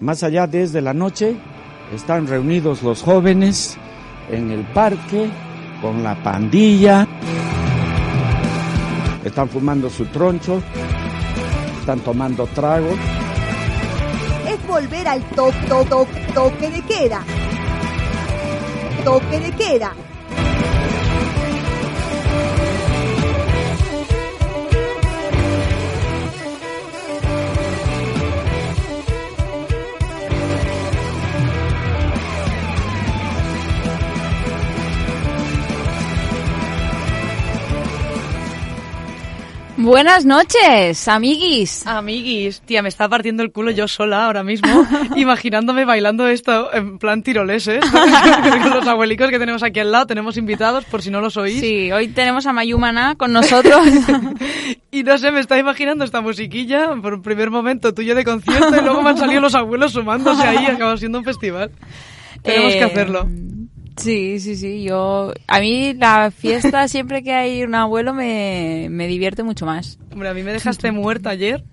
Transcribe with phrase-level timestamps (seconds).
[0.00, 1.36] Más allá desde la noche,
[1.94, 3.76] están reunidos los jóvenes
[4.30, 5.30] en el parque
[5.80, 7.06] con la pandilla.
[9.24, 10.62] Están fumando su troncho,
[11.80, 12.96] están tomando tragos.
[14.48, 15.58] Es volver al toque,
[16.34, 17.22] toque, de queda.
[19.04, 19.94] Toque de queda.
[39.84, 41.86] Buenas noches, amiguis.
[41.86, 44.66] Amiguis, tía, me está partiendo el culo yo sola ahora mismo,
[45.16, 47.80] imaginándome bailando esto en plan tiroles, ¿eh?
[48.62, 51.60] Con los abuelicos que tenemos aquí al lado, tenemos invitados, por si no los oís.
[51.60, 53.86] Sí, hoy tenemos a Mayumana con nosotros.
[54.90, 58.74] y no sé, me está imaginando esta musiquilla por un primer momento tuyo de concierto
[58.74, 61.70] y luego me han salido los abuelos sumándose ahí, acaba siendo un festival.
[62.42, 63.28] Tenemos Eh, que hacerlo.
[63.96, 64.82] Sí, sí, sí.
[64.82, 69.98] Yo, a mí la fiesta siempre que hay un abuelo me, me divierte mucho más.
[70.12, 71.64] Hombre, a mí me dejaste muerta ayer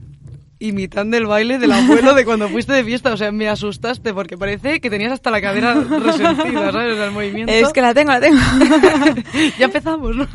[0.62, 3.12] imitando el baile del abuelo de cuando fuiste de fiesta.
[3.12, 6.98] O sea, me asustaste porque parece que tenías hasta la cadera resentida, ¿sabes?
[6.98, 7.52] El movimiento.
[7.52, 8.40] Es que la tengo, la tengo.
[9.60, 10.28] ya empezamos, ¿no?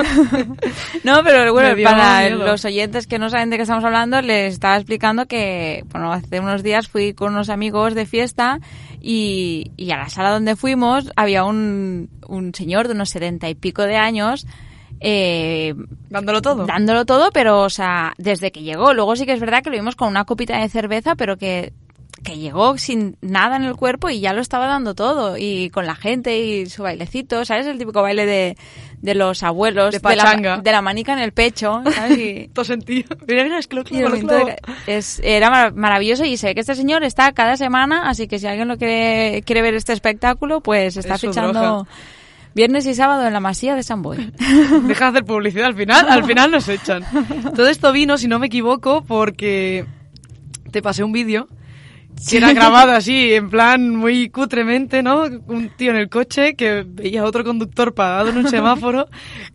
[1.05, 4.55] No, pero bueno, Me para los oyentes que no saben de qué estamos hablando, les
[4.55, 8.59] estaba explicando que, bueno, hace unos días fui con unos amigos de fiesta
[9.01, 13.55] y, y a la sala donde fuimos había un, un señor de unos setenta y
[13.55, 14.47] pico de años
[15.01, 15.75] eh,
[16.09, 16.67] Dándolo todo.
[16.67, 18.95] dándolo todo, pero, o sea, desde que llegó.
[18.95, 21.73] Luego sí que es verdad que lo vimos con una copita de cerveza, pero que,
[22.25, 25.37] que llegó sin nada en el cuerpo y ya lo estaba dando todo.
[25.37, 27.67] Y con la gente y su bailecito, ¿sabes?
[27.67, 28.57] El típico baile de,
[29.03, 29.93] de los abuelos.
[29.93, 30.57] De la, pachanga.
[30.59, 32.19] de la manica en el pecho, ¿sabes?
[32.19, 33.17] Y, Todo sentido.
[33.29, 34.47] Mira, mira, es de clavo.
[34.47, 38.39] que- es, era mar- maravilloso y sé que este señor está cada semana, así que
[38.39, 41.87] si alguien lo quiere, quiere ver este espectáculo, pues está Es fichando.
[42.57, 44.33] Viernes y sábado en la masía de San Boy.
[44.89, 47.05] Deja de hacer publicidad al final, al final nos echan.
[47.55, 49.85] Todo esto vino, si no me equivoco, porque
[50.73, 51.49] te pasé un vídeo
[52.31, 55.25] que era grabado así, en plan muy cutremente, ¿no?
[55.25, 59.07] Un tío en el coche que veía a otro conductor parado en un semáforo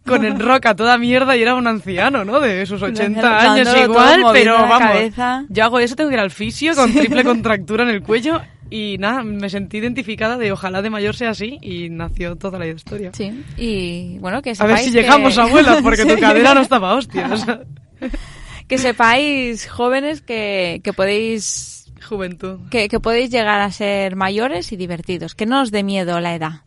[0.06, 2.40] con el rock a toda mierda y era un anciano, ¿no?
[2.40, 5.46] De sus 80 años igual, pero vamos, cabeza.
[5.50, 8.40] yo hago eso, tengo que ir al fisio con triple contractura en el cuello
[8.72, 12.66] y nada, me sentí identificada de ojalá de mayor sea así y nació toda la
[12.68, 13.12] historia.
[13.14, 16.62] Sí, y bueno, que A ver sepáis si que- llegamos, abuela, porque tu cadera no
[16.62, 17.30] estaba hostia.
[17.32, 17.62] o sea,
[18.68, 22.60] que sepáis, jóvenes, que, que podéis juventud.
[22.72, 26.34] que, que podéis llegar a ser mayores y divertidos, que no os dé miedo la
[26.34, 26.62] edad.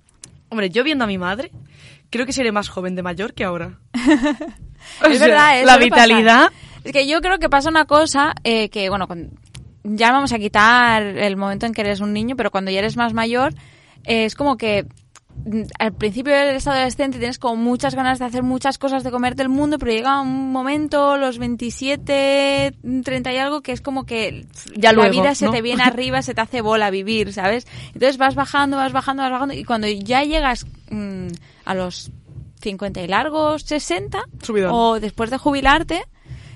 [0.51, 1.51] Hombre, yo viendo a mi madre,
[2.11, 3.79] creo que seré más joven de mayor que ahora.
[5.03, 5.65] O es sea, verdad.
[5.65, 6.51] La vitalidad.
[6.85, 9.31] Es que yo creo que pasa una cosa eh, que, bueno, con-
[9.85, 12.97] ya vamos a quitar el momento en que eres un niño, pero cuando ya eres
[12.97, 13.55] más mayor,
[14.05, 14.87] eh, es como que
[15.45, 19.43] mm, al principio eres adolescente, tienes como muchas ganas de hacer muchas cosas, de comerte
[19.43, 22.75] el mundo, pero llega un momento, los 27,
[23.05, 26.23] 30 y algo, que es como que Ya la luego, vida se te viene arriba,
[26.23, 27.67] se te hace bola vivir, ¿sabes?
[27.89, 31.29] Entonces vas bajando, vas bajando, vas bajando, y cuando ya llegas mm,
[31.67, 32.11] a los
[32.63, 34.71] 50 y largos, 60, Subidón.
[34.73, 36.05] o después de jubilarte,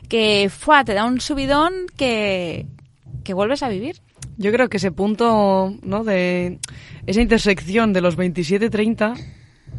[0.09, 0.83] que ¡fua!
[0.85, 2.67] te da un subidón que,
[3.29, 4.01] que vuelves a vivir.
[4.39, 6.03] Yo creo que ese punto, ¿no?
[6.03, 6.59] De
[7.07, 9.15] esa intersección de los 27-30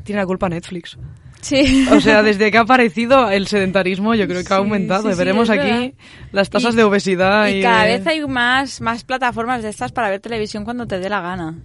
[0.04, 1.00] tiene la culpa Netflix.
[1.42, 1.88] Sí.
[1.92, 5.12] O sea, desde que ha aparecido el sedentarismo, yo creo que ha aumentado.
[5.12, 5.96] sí, veremos aquí
[6.32, 7.48] las tasas Y- de obesidad.
[7.48, 11.00] Y, Y cada vez hay más, más plataformas de estas para ver televisión cuando te
[11.00, 11.58] dé la gana.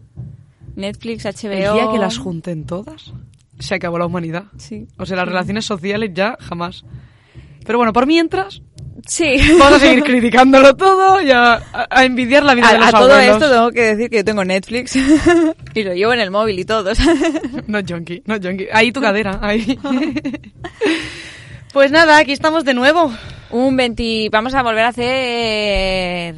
[0.74, 1.50] Netflix, HBO...
[1.52, 3.12] El día que las junten todas,
[3.58, 4.44] se acabó la humanidad.
[4.56, 4.86] Sí.
[4.96, 6.84] O sea, las relaciones sociales ya jamás.
[7.66, 8.62] Pero bueno, por mientras,
[9.06, 9.36] Sí.
[9.58, 11.60] vamos a seguir criticándolo todo y a,
[12.02, 13.36] envidiar la vida de A, los a todo abuelos.
[13.36, 14.96] esto tengo que decir que yo tengo Netflix
[15.74, 16.92] y lo llevo en el móvil y todo.
[17.66, 18.68] No junkie, no junkie.
[18.72, 19.78] Ahí tu cadera, ahí.
[21.72, 23.12] pues nada, aquí estamos de nuevo.
[23.50, 26.34] Un 20, vamos a volver a hacer,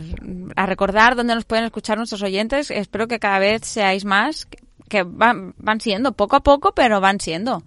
[0.54, 2.70] a recordar dónde nos pueden escuchar nuestros oyentes.
[2.70, 4.46] Espero que cada vez seáis más,
[4.88, 7.62] que van, van siendo, poco a poco, pero van siendo.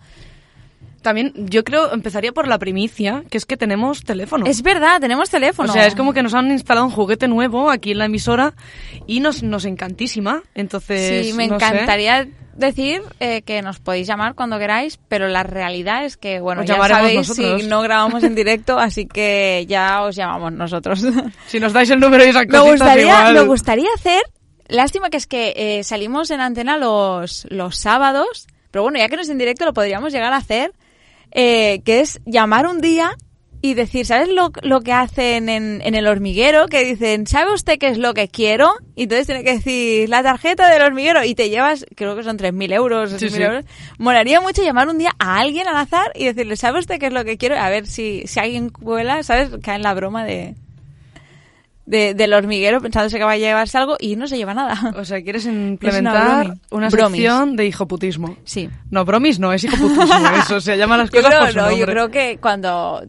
[1.02, 4.46] También yo creo empezaría por la primicia, que es que tenemos teléfono.
[4.46, 5.70] Es verdad, tenemos teléfono.
[5.70, 8.54] O sea, es como que nos han instalado un juguete nuevo aquí en la emisora
[9.08, 10.44] y nos, nos encantísima.
[10.56, 11.66] Entonces, Sí, me no sé.
[11.66, 16.62] encantaría decir eh, que nos podéis llamar cuando queráis, pero la realidad es que, bueno,
[16.62, 17.62] Os ya sabéis nosotros.
[17.62, 21.02] si no grabamos en directo, así que ya os llamamos nosotros.
[21.48, 23.34] Si nos dais el número y esas me gustaría, igual.
[23.34, 24.22] me gustaría hacer.
[24.68, 29.16] Lástima que es que eh, salimos en antena los, los sábados, pero bueno, ya que
[29.16, 30.74] no es en directo, lo podríamos llegar a hacer,
[31.32, 33.12] eh, que es llamar un día
[33.62, 36.68] y decir, ¿sabes lo, lo que hacen en, en el hormiguero?
[36.68, 38.72] Que dicen, ¿sabe usted qué es lo que quiero?
[38.96, 42.38] Y entonces tiene que decir, la tarjeta del hormiguero, y te llevas, creo que son
[42.38, 43.42] 3.000 euros, Sí, 6.000 sí.
[43.44, 43.66] euros.
[43.98, 47.14] Molaría mucho llamar un día a alguien al azar y decirle, ¿sabe usted qué es
[47.14, 47.58] lo que quiero?
[47.60, 49.50] A ver si, si alguien cuela, ¿sabes?
[49.62, 50.56] Cae en la broma de,
[51.90, 54.94] de, del hormiguero pensándose que va a llevarse algo y no se lleva nada.
[54.96, 57.18] O sea, quieres implementar una, Bromis.
[57.18, 58.38] sección de hijoputismo.
[58.44, 58.70] Sí.
[58.92, 60.58] No, bromis no, es hijoputismo eso.
[60.58, 63.02] O sea, llama las Yo cosas creo, por su no, yo creo que cuando...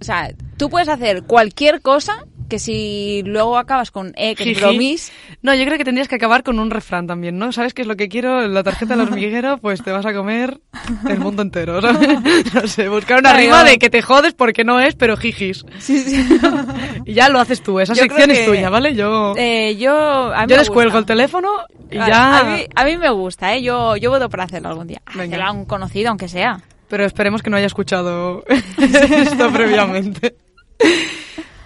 [0.00, 5.10] O sea, tú puedes hacer cualquier cosa que si luego acabas con E, que bromis,
[5.40, 7.50] No, yo creo que tendrías que acabar con un refrán también, ¿no?
[7.52, 8.46] ¿Sabes qué es lo que quiero?
[8.48, 10.60] La tarjeta del hormiguero, pues te vas a comer
[11.08, 12.18] el mundo entero, ¿sabes?
[12.54, 15.64] No sé, buscar una Ay, rima de que te jodes porque no es, pero jijis.
[15.78, 16.38] Sí, sí.
[17.06, 18.94] Y ya lo haces tú, esa Yo sección creo es que, tuya, ¿vale?
[18.94, 21.48] Yo, Eh, yo, a mí yo descuelgo el teléfono
[21.90, 22.38] y A- ya...
[22.40, 23.62] A mí, a mí me gusta, ¿eh?
[23.62, 25.00] Yo, yo voto por hacerlo algún día.
[25.14, 25.46] Venga.
[25.46, 26.60] A un conocido, aunque sea.
[26.88, 28.44] Pero esperemos que no haya escuchado
[28.78, 30.34] esto previamente.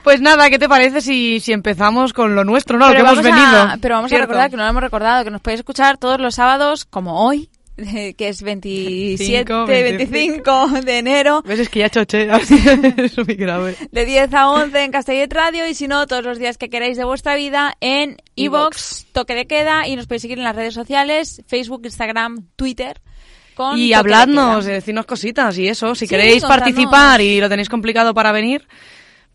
[0.05, 2.89] Pues nada, ¿qué te parece si, si empezamos con lo nuestro, no?
[2.89, 3.63] Lo que hemos venido.
[3.63, 4.25] A, pero vamos ¿cierto?
[4.25, 7.27] a recordar, que no lo hemos recordado, que nos podéis escuchar todos los sábados, como
[7.27, 11.59] hoy, que es 27, Cinco, 25 de enero, ¿Ves?
[11.59, 12.29] Es que ya choché,
[12.99, 13.77] es muy grave.
[13.91, 16.99] de 10 a 11 en Castellet Radio, y si no, todos los días que queráis
[16.99, 20.75] de vuestra vida en iVox, Toque de Queda, y nos podéis seguir en las redes
[20.75, 23.01] sociales, Facebook, Instagram, Twitter.
[23.55, 25.95] Con Y de habladnos, eh, decirnos cositas y eso.
[25.95, 28.67] Si Sí, queréis participar y lo tenéis complicado para venir,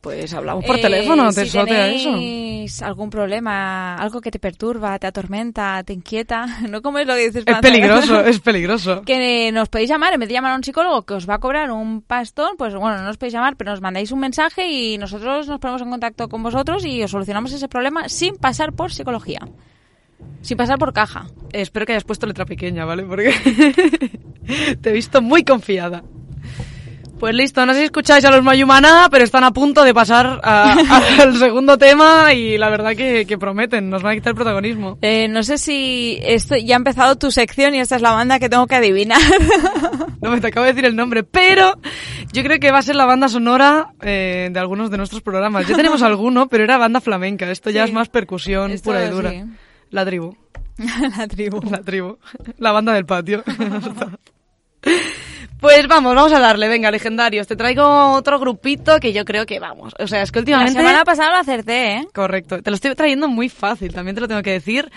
[0.01, 2.11] pues hablamos por Eh, teléfono, te si solo te da eso.
[2.11, 7.15] tenéis algún problema, algo que te perturba, te atormenta, te inquieta, no como es lo
[7.15, 7.43] que dices.
[7.45, 9.01] Es peligroso, es peligroso.
[9.03, 11.39] que nos podéis llamar, en vez de llamar a un psicólogo que os va a
[11.39, 14.97] cobrar un pastón, pues bueno, no nos podéis llamar, pero nos mandáis un mensaje y
[14.97, 18.91] nosotros nos ponemos en contacto con vosotros y os solucionamos ese problema sin pasar por
[18.91, 19.39] psicología.
[20.41, 21.27] Sin pasar por caja.
[21.53, 23.03] Espero que hayas puesto letra pequeña, ¿vale?
[23.03, 23.33] Porque
[24.81, 26.03] te he visto muy confiada.
[27.19, 30.39] Pues listo, no sé si escucháis a los Mayumana, pero están a punto de pasar
[30.43, 34.97] al segundo tema y la verdad que, que prometen, nos van a quitar el protagonismo.
[35.01, 38.39] Eh, no sé si esto ya ha empezado tu sección y esta es la banda
[38.39, 39.19] que tengo que adivinar.
[40.21, 41.79] No me te acabo de decir el nombre, pero
[42.33, 45.65] yo creo que va a ser la banda sonora eh, de algunos de nuestros programas.
[45.65, 47.49] Ya tenemos alguno, pero era banda flamenca.
[47.49, 47.89] Esto ya Sí.
[47.91, 49.29] es más percusión Esto pura y dura.
[49.31, 49.43] sí.
[49.91, 50.35] La tribu.
[51.17, 51.61] la tribu.
[51.71, 52.17] La tribu.
[52.57, 53.43] La banda del patio.
[55.59, 57.45] Pues vamos, vamos a darle, venga, legendarios.
[57.45, 59.93] Te traigo otro grupito que yo creo que vamos.
[59.99, 60.79] O sea, es que La últimamente.
[60.79, 62.07] semana pasada lo acerté, ¿eh?
[62.13, 62.61] Correcto.
[62.61, 64.89] Te lo estoy trayendo muy fácil, también te lo tengo que decir.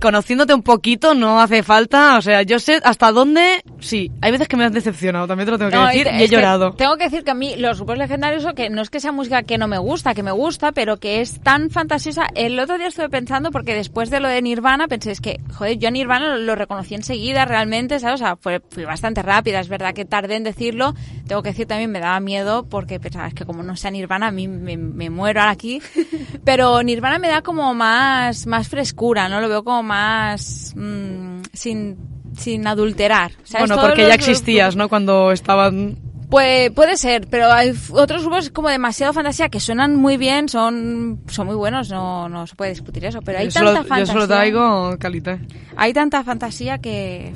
[0.00, 2.16] Conociéndote un poquito, no hace falta.
[2.18, 3.62] O sea, yo sé hasta dónde.
[3.80, 6.08] Sí, hay veces que me has decepcionado, también te lo tengo que No, decir.
[6.18, 6.72] Y he llorado.
[6.72, 9.42] Tengo que decir que a mí los grupos legendarios, que no es que sea música
[9.42, 12.26] que no me gusta, que me gusta, pero que es tan fantasiosa.
[12.34, 15.78] El otro día estuve pensando, porque después de lo de Nirvana, pensé, es que, joder,
[15.78, 18.20] yo a Nirvana lo, lo reconocí enseguida, realmente, ¿sabes?
[18.20, 20.94] O sea, fue, fui bastante rápida, es verdad que tardé en decirlo.
[21.26, 24.28] Tengo que decir también, me daba miedo, porque pensaba, es que como no sea Nirvana,
[24.28, 25.82] a mí me, me muero ahora aquí.
[26.44, 29.40] Pero Nirvana me da como más, más frescura, ¿no?
[29.40, 31.96] Lo veo como más, mm, sin,
[32.36, 33.32] sin adulterar.
[33.42, 33.68] ¿sabes?
[33.68, 34.88] Bueno, porque ya existías, ¿no?
[34.88, 35.96] Cuando estaban.
[36.30, 40.48] pues puede ser, pero hay f- otros grupos como demasiado fantasía que suenan muy bien,
[40.48, 43.82] son, son muy buenos, no, no se puede discutir eso, pero hay yo, tanta solo,
[43.82, 44.12] yo fantasía.
[44.12, 45.40] solo traigo calité.
[45.76, 47.32] Hay tanta fantasía que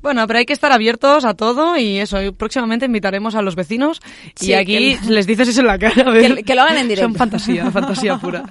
[0.00, 2.22] Bueno, pero hay que estar abiertos a todo y eso.
[2.22, 4.00] y Próximamente invitaremos a los vecinos
[4.40, 6.02] y aquí que- les dices eso en la cara.
[6.06, 6.44] a ver.
[6.44, 7.08] Que lo hagan en directo.
[7.10, 8.44] Son fantasía, fantasía pura.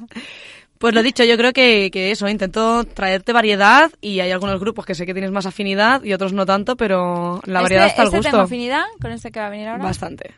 [0.79, 4.85] Pues lo dicho, yo creo que, que eso, intento traerte variedad y hay algunos grupos
[4.85, 8.01] que sé que tienes más afinidad y otros no tanto, pero la variedad este, está
[8.03, 8.31] al este gusto.
[8.31, 9.83] tengo afinidad con este que va a venir ahora.
[9.83, 10.33] Bastante.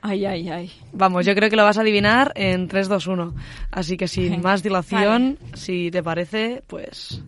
[0.00, 0.70] Ay, ay, ay.
[0.92, 3.34] Vamos, yo creo que lo vas a adivinar en 3, 2, 1.
[3.70, 7.22] Así que sin más dilación, si te parece, pues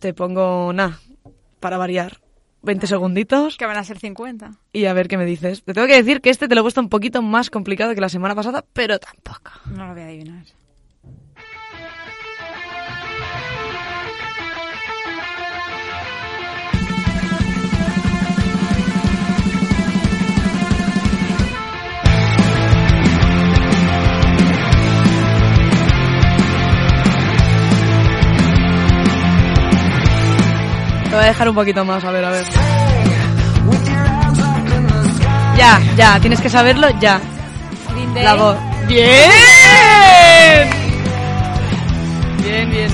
[0.00, 0.98] te pongo nada,
[1.60, 2.18] para variar.
[2.62, 4.50] 20 segunditos Que van a ser 50.
[4.72, 5.62] y a ver qué me dices.
[5.62, 8.00] Te tengo que decir que este te lo he puesto un poquito más complicado que
[8.00, 9.52] la semana pasada, pero tampoco.
[9.66, 10.44] No lo voy a adivinar.
[31.16, 32.44] Voy a dejar un poquito más, a ver, a ver.
[35.56, 37.20] Ya, ya, tienes que saberlo ya.
[37.92, 38.24] Green Day.
[38.24, 38.56] La voz.
[38.86, 39.10] ¡Bien!
[42.42, 42.90] Bien, bien.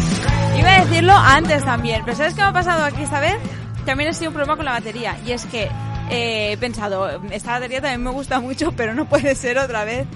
[0.58, 3.36] Iba a decirlo antes también, pero ¿sabes qué me ha pasado aquí esta vez?
[3.84, 5.16] También ha sido un problema con la batería.
[5.26, 5.68] Y es que
[6.08, 10.06] eh, he pensado, esta batería también me gusta mucho, pero no puede ser otra vez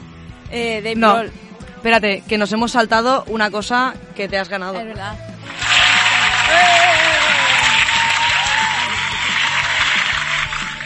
[0.51, 1.33] eh, Dave No, Grohl.
[1.77, 4.79] espérate, que nos hemos saltado una cosa que te has ganado.
[4.79, 5.15] Es verdad.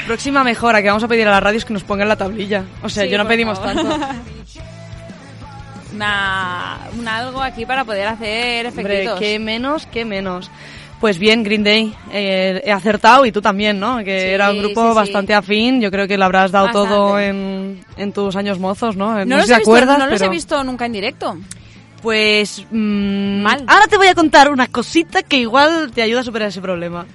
[0.07, 2.65] Próxima mejora que vamos a pedir a la radio es que nos pongan la tablilla.
[2.83, 3.75] O sea, Sí, yo no pedimos favor.
[3.75, 3.99] tanto.
[5.95, 9.19] Una, un algo aquí para poder hacer efectitos.
[9.19, 10.51] qué menos, qué menos.
[11.01, 13.99] Pues bien, Green Day, eh, he acertado y tú también, ¿no?
[14.05, 14.95] Que Sí, era un grupo sí, sí.
[14.95, 15.81] bastante afín.
[15.81, 16.89] Yo creo que lo habrás dado Bastante.
[16.91, 19.13] todo en, en tus años mozos, ¿no?
[19.19, 20.87] No, No, los, sé si he te visto, acuerdas, no los pero- he visto nunca
[20.87, 21.37] en directo.
[22.03, 23.65] Pues mm, Mal.
[23.67, 27.07] Ahora te voy a contar una cosita que igual te ayuda a superar ese problema.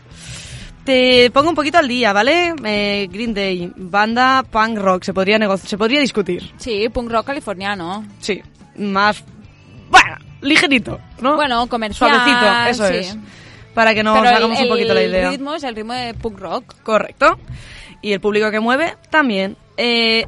[0.85, 2.53] Te pongo un poquito al día, ¿vale?
[2.63, 6.51] Eh, Green Day, banda punk rock, se podría se podría discutir.
[6.57, 8.05] Sí, punk rock californiano.
[8.19, 8.41] Sí,
[8.77, 9.23] más
[9.89, 11.35] bueno, ligerito, ¿no?
[11.35, 12.11] Bueno, comercial.
[12.11, 12.93] Suavecito, eso sí.
[12.95, 13.17] es.
[13.73, 15.29] Para que nos Pero el- hagamos un poquito la el idea.
[15.31, 16.75] ritmo es el ritmo de punk rock.
[16.83, 17.39] Correcto.
[18.01, 19.57] Y el público que mueve también.
[19.77, 20.27] Eh,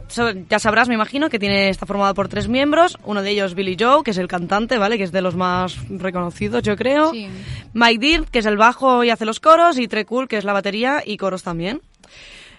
[0.49, 2.97] ya sabrás, me imagino, que tiene está formado por tres miembros.
[3.05, 4.97] Uno de ellos, Billy Joe, que es el cantante, ¿vale?
[4.97, 7.11] Que es de los más reconocidos, yo creo.
[7.11, 7.29] Sí.
[7.73, 9.79] Mike Dean, que es el bajo y hace los coros.
[9.79, 11.81] Y Trey Cool, que es la batería y coros también.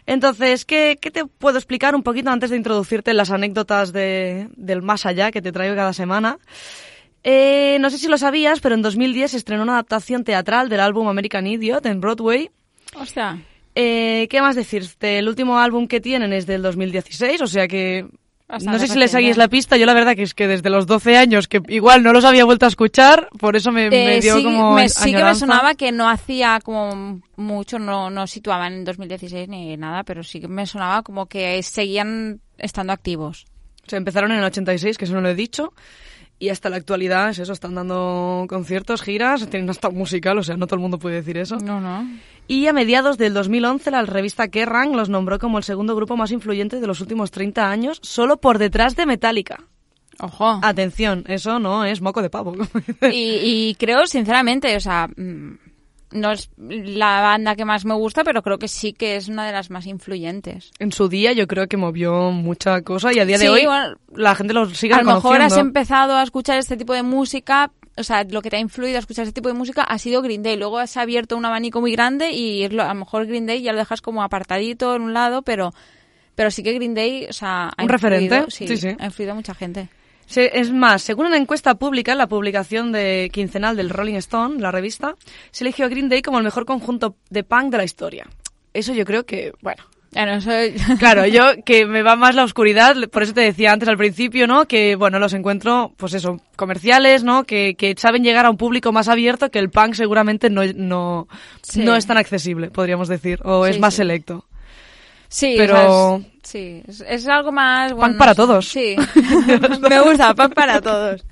[0.07, 4.49] Entonces, ¿qué, qué te puedo explicar un poquito antes de introducirte en las anécdotas de,
[4.57, 6.39] del más allá que te traigo cada semana?
[7.25, 10.81] Eh, no sé si lo sabías, pero en 2010 se estrenó una adaptación teatral del
[10.81, 12.51] álbum American Idiot en Broadway.
[12.95, 13.39] Ostras.
[13.81, 15.19] Eh, ¿Qué más decirte?
[15.21, 18.07] El último álbum que tienen es del 2016, o sea que...
[18.65, 20.87] No sé si le seguís la pista, yo la verdad que es que desde los
[20.87, 24.21] 12 años, que igual no los había vuelto a escuchar, por eso me, me Eh,
[24.23, 28.27] dio sí, como me- sí que me sonaba que no hacía como mucho, no, no
[28.27, 33.45] situaban en 2016 ni nada, pero sí que me sonaba como que seguían estando activos.
[33.87, 35.75] O sea, empezaron en el 86, que eso no lo he dicho,
[36.39, 40.43] y hasta la actualidad es eso, están dando conciertos, giras, tienen hasta un musical, o
[40.43, 41.57] sea, no todo el mundo puede decir eso.
[41.57, 42.07] No, no.
[42.47, 46.31] Y a mediados del 2011 la revista Kerrang los nombró como el segundo grupo más
[46.33, 49.65] influyente de los últimos 30 años, solo por detrás de Metallica.
[50.21, 50.59] Ojo.
[50.63, 52.55] Atención, eso no es moco de pavo.
[53.13, 55.68] Y, y creo, sinceramente, o sea, mm,
[56.11, 59.47] no es la banda que más me gusta, pero creo que sí que es una
[59.47, 60.71] de las más influyentes.
[60.79, 63.67] En su día yo creo que movió mucha cosa y a día de Sí, hoy
[63.67, 67.03] bueno, la gente los sigue a lo mejor has empezado a escuchar este tipo de
[67.03, 69.99] música, o sea, lo que te ha influido a escuchar este tipo de música ha
[69.99, 70.57] sido Green Day.
[70.57, 73.79] Luego has abierto un abanico muy grande y a lo mejor Green Day ya lo
[73.79, 75.73] dejas como apartadito en un lado, pero
[76.35, 78.89] pero sí que Green Day, o sea, ha Un referente, sí, sí, sí.
[78.97, 79.89] ha influido a mucha gente.
[80.29, 84.71] Se- Es más, según una encuesta pública, la publicación de quincenal del Rolling Stone, la
[84.71, 85.15] revista,
[85.51, 88.27] se eligió a Green Day como el mejor conjunto de punk de la historia.
[88.75, 89.83] Eso yo creo que, bueno,
[90.99, 94.47] Claro, yo que me va más la oscuridad, por eso te decía antes al principio,
[94.47, 94.67] ¿no?
[94.67, 97.45] Que, bueno, los encuentro, pues eso, comerciales, ¿no?
[97.45, 101.29] Que, que saben llegar a un público más abierto que el punk seguramente no, no,
[101.63, 101.85] Sí.
[101.85, 103.99] no es tan accesible, podríamos decir, o es más sí.
[103.99, 104.47] selecto.
[105.29, 105.75] Sí, Pero-
[106.15, 107.93] o sea, es, sí, es, es algo más...
[107.93, 108.37] bueno, Pan no para sé.
[108.37, 108.69] todos.
[108.69, 108.97] Sí,
[109.91, 111.25] me gusta, pan para todos.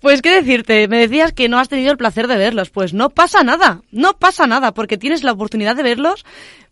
[0.00, 0.86] Pues, ¿qué decirte?
[0.88, 2.70] Me decías que no has tenido el placer de verlos.
[2.70, 6.24] Pues no pasa nada, no pasa nada, porque tienes la oportunidad de verlos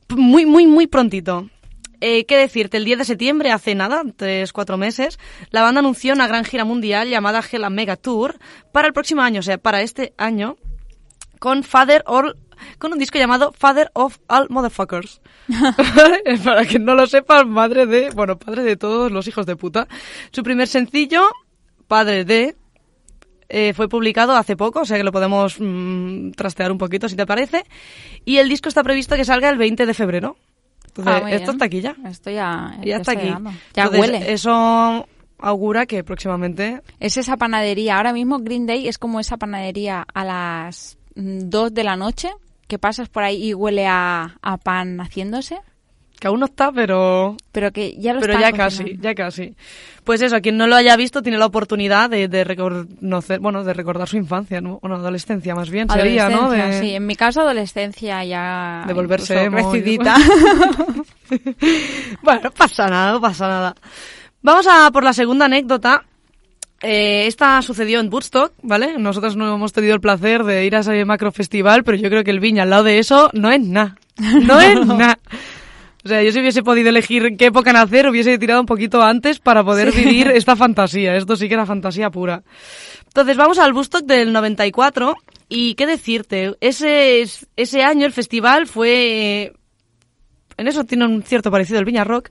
[0.09, 1.51] muy, muy, muy prontito.
[2.01, 2.77] Eh, ¿Qué decirte?
[2.77, 5.19] El 10 de septiembre, hace nada, tres, cuatro meses,
[5.51, 8.39] la banda anunció una gran gira mundial llamada Hella Mega Tour
[8.71, 10.57] para el próximo año, o sea, para este año,
[11.39, 12.37] con Father All,
[12.79, 15.21] con un disco llamado Father of All Motherfuckers.
[16.45, 19.87] para quien no lo sepa, madre de, bueno, padre de todos los hijos de puta.
[20.33, 21.29] Su primer sencillo,
[21.89, 22.57] Padre de,
[23.49, 27.15] eh, fue publicado hace poco, o sea que lo podemos mm, trastear un poquito si
[27.15, 27.65] te parece.
[28.25, 30.37] Y el disco está previsto que salga el 20 de febrero.
[30.89, 31.95] Entonces, Ah, esto está aquí ya.
[32.07, 33.23] Esto ya, Ya está está aquí.
[33.29, 33.51] llegando.
[33.75, 34.33] Ya Entonces, huele.
[34.33, 35.07] Eso
[35.39, 37.99] augura que próximamente Es esa panadería.
[37.99, 42.31] Ahora mismo Green Day es como esa panadería a las 2 de la noche
[42.67, 45.59] que pasas por ahí y huele a, a pan haciéndose,
[46.19, 49.55] que aún no está, pero pero que ya lo pero ya casi, ya casi.
[50.03, 53.75] Pues eso, quien no lo haya visto tiene la oportunidad de, de reconocer, bueno, de
[53.75, 54.79] recordar su infancia, ¿no?
[54.81, 56.49] Bueno, adolescencia más bien sería, ¿no?
[56.51, 60.17] De- Sí, en mi caso adolescencia ya De volverse crecidita.
[62.23, 63.75] bueno, no pasa nada, no pasa nada.
[64.43, 66.05] Vamos a por la segunda anécdota.
[66.83, 68.99] Eh, esta sucedió en Woodstock, ¿vale?
[68.99, 72.23] Nosotros no hemos tenido el placer de ir a ese macro festival, pero yo creo
[72.23, 73.97] que el Viña al lado de eso no es nada.
[74.18, 75.18] No es nada.
[76.04, 79.02] O sea, yo si hubiese podido elegir en qué época nacer, hubiese tirado un poquito
[79.02, 81.16] antes para poder vivir esta fantasía.
[81.16, 82.42] Esto sí que era fantasía pura.
[83.06, 85.16] Entonces vamos al Woodstock del 94
[85.49, 87.25] y qué decirte, ese,
[87.56, 89.52] ese año el festival fue
[90.56, 92.30] en eso tiene un cierto parecido el Viña Rock,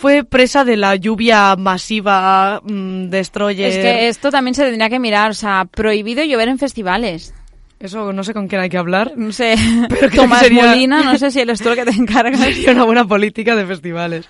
[0.00, 3.68] fue presa de la lluvia masiva, mm, destroyer.
[3.70, 7.34] Es que esto también se tendría que mirar, o sea, prohibido llover en festivales.
[7.80, 9.12] Eso no sé con quién hay que hablar.
[9.16, 9.54] No sé,
[9.88, 12.40] Pero Tomás sería- Molina, no sé si eres tú el que te encargas.
[12.40, 14.28] Sería una buena política de festivales.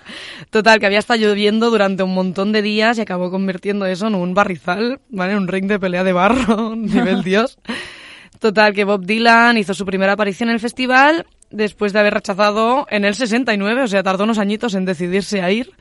[0.51, 4.15] Total, que había estado lloviendo durante un montón de días y acabó convirtiendo eso en
[4.15, 5.35] un barrizal, ¿vale?
[5.35, 7.57] Un ring de pelea de barro, nivel dios.
[8.39, 12.85] Total, que Bob Dylan hizo su primera aparición en el festival después de haber rechazado
[12.89, 15.71] en el 69, o sea, tardó unos añitos en decidirse a ir.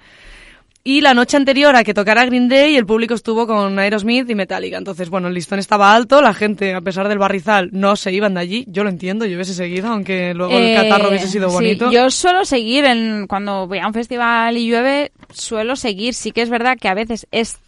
[0.85, 4.35] Y la noche anterior a que tocara Green Day, el público estuvo con Aerosmith y
[4.35, 4.79] Metallica.
[4.79, 8.33] Entonces, bueno, el listón estaba alto, la gente, a pesar del barrizal, no se iban
[8.35, 8.65] de allí.
[8.69, 11.91] Yo lo entiendo, yo hubiese seguido, aunque luego el Eh, catarro hubiese sido sí, bonito.
[11.91, 16.15] yo suelo seguir en, cuando voy a un festival y llueve, suelo seguir.
[16.15, 17.59] Sí que es verdad que a veces es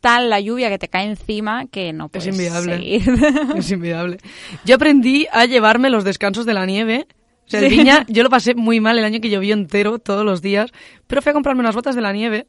[0.00, 2.76] tal la lluvia que te cae encima que no Es puedes inviable.
[2.76, 3.02] seguir.
[3.56, 4.18] Es inviable.
[4.64, 7.06] Yo aprendí a llevarme los descansos de la nieve.
[7.48, 7.76] O sea, el Sí.
[7.78, 10.70] Viña, yo lo pasé muy mal el año que llovió entero, todos los días,
[11.06, 12.46] pero fui a comprarme unas botas de la nieve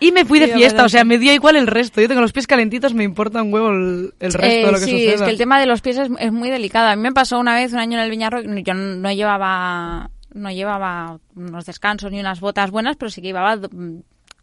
[0.00, 0.72] y me fui de Sí, fiesta.
[0.74, 1.06] verdad, O sea, sí.
[1.06, 2.00] me dio igual el resto.
[2.00, 4.78] Yo tengo los pies calentitos, me importa un huevo el, el resto Eh, de lo
[4.78, 5.14] que sí, suceda.
[5.14, 6.88] es que el tema de los pies es, es muy delicado.
[6.88, 10.50] A mí me pasó una vez, un año en el Viñarro, yo no llevaba no
[10.50, 13.68] llevaba unos descansos ni unas botas buenas, pero sí que llevaba do-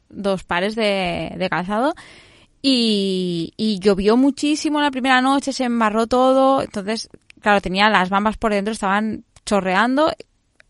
[0.09, 1.93] dos pares de, de calzado.
[2.61, 6.61] Y, y llovió muchísimo la primera noche, se embarró todo.
[6.61, 7.09] Entonces,
[7.41, 10.11] claro, tenía las bambas por dentro, estaban chorreando.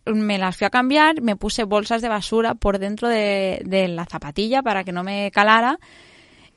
[0.05, 4.05] Me las fui a cambiar, me puse bolsas de basura por dentro de, de la
[4.05, 5.79] zapatilla para que no me calara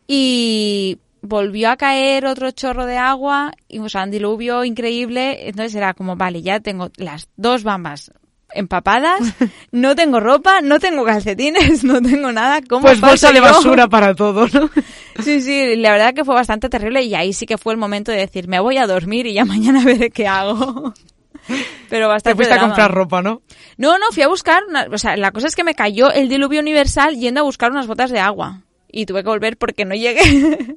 [0.07, 5.75] y volvió a caer otro chorro de agua y o sea, un diluvio increíble entonces
[5.77, 8.13] era como vale ya tengo las dos bambas
[8.55, 9.21] empapadas
[9.73, 14.15] no tengo ropa no tengo calcetines no tengo nada ¿cómo Pues bolsa de basura para
[14.15, 14.69] todo, ¿no?
[15.23, 18.11] sí sí la verdad que fue bastante terrible y ahí sí que fue el momento
[18.11, 20.93] de decir me voy a dormir y ya mañana veré qué hago
[21.89, 23.43] pero Te bastante fuiste a comprar ropa, ¿no?
[23.77, 26.29] no no fui a buscar una- o sea la cosa es que me cayó el
[26.29, 29.95] diluvio universal yendo a buscar unas botas de agua y tuve que volver porque no
[29.95, 30.77] llegué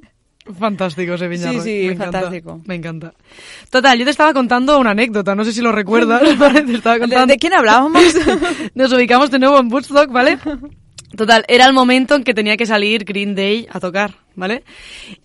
[0.60, 2.60] Fantástico ese Viña Sí, Rock, sí, me encanta, fantástico.
[2.66, 3.14] Me encanta.
[3.68, 6.62] Total, yo te estaba contando una anécdota, no sé si lo recuerdas, ¿vale?
[6.62, 7.26] Te estaba ¿De, contando...
[7.26, 8.00] de quién hablábamos?
[8.76, 10.38] Nos ubicamos de nuevo en Woodstock, ¿vale?
[11.16, 14.64] Total, era el momento en que tenía que salir Green Day a tocar, ¿vale?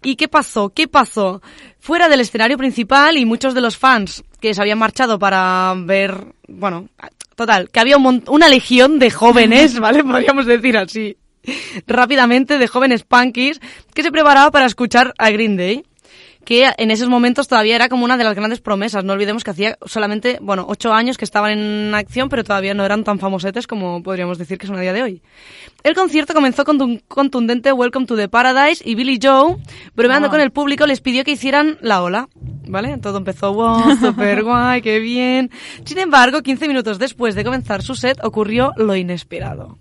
[0.02, 0.70] ¿Y qué pasó?
[0.70, 1.42] ¿Qué pasó?
[1.80, 6.34] Fuera del escenario principal y muchos de los fans que se habían marchado para ver,
[6.48, 6.88] bueno,
[7.36, 10.04] total, que había un una legión de jóvenes, ¿vale?
[10.04, 11.18] Podríamos decir así,
[11.88, 13.60] rápidamente, de jóvenes punkies
[13.94, 15.84] que se preparaba para escuchar a Green Day
[16.46, 19.04] que en esos momentos todavía era como una de las grandes promesas.
[19.04, 22.84] No olvidemos que hacía solamente, bueno, ocho años que estaban en acción, pero todavía no
[22.84, 25.22] eran tan famosetes como podríamos decir que son a día de hoy.
[25.84, 29.58] El concierto comenzó con un contundente Welcome to the Paradise y Billy Joe,
[29.96, 30.32] bromeando Ah.
[30.32, 32.28] con el público, les pidió que hicieran la ola.
[32.68, 32.98] ¿Vale?
[33.00, 35.52] Todo empezó, wow, super guay, qué bien.
[35.84, 39.78] Sin embargo, 15 minutos después de comenzar su set, ocurrió lo inesperado.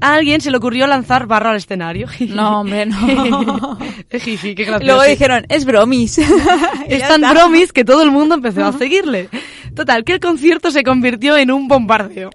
[0.00, 2.08] A alguien se le ocurrió lanzar barro al escenario.
[2.34, 3.78] No, hombre, no.
[4.10, 4.84] Jiji, qué gracioso.
[4.84, 6.18] Luego dijeron, es bromis.
[6.88, 9.28] Es tan bromis que todo el mundo empezó a seguirle.
[9.74, 12.30] Total, que el concierto se convirtió en un bombardeo.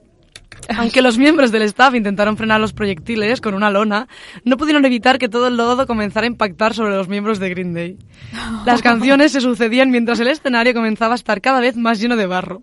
[0.78, 4.08] Aunque los miembros del staff intentaron frenar los proyectiles con una lona,
[4.44, 7.74] no pudieron evitar que todo el lodo comenzara a impactar sobre los miembros de Green
[7.74, 7.98] Day.
[8.66, 12.28] Las canciones se sucedían mientras el escenario comenzaba a estar cada vez más lleno de
[12.28, 12.62] barro.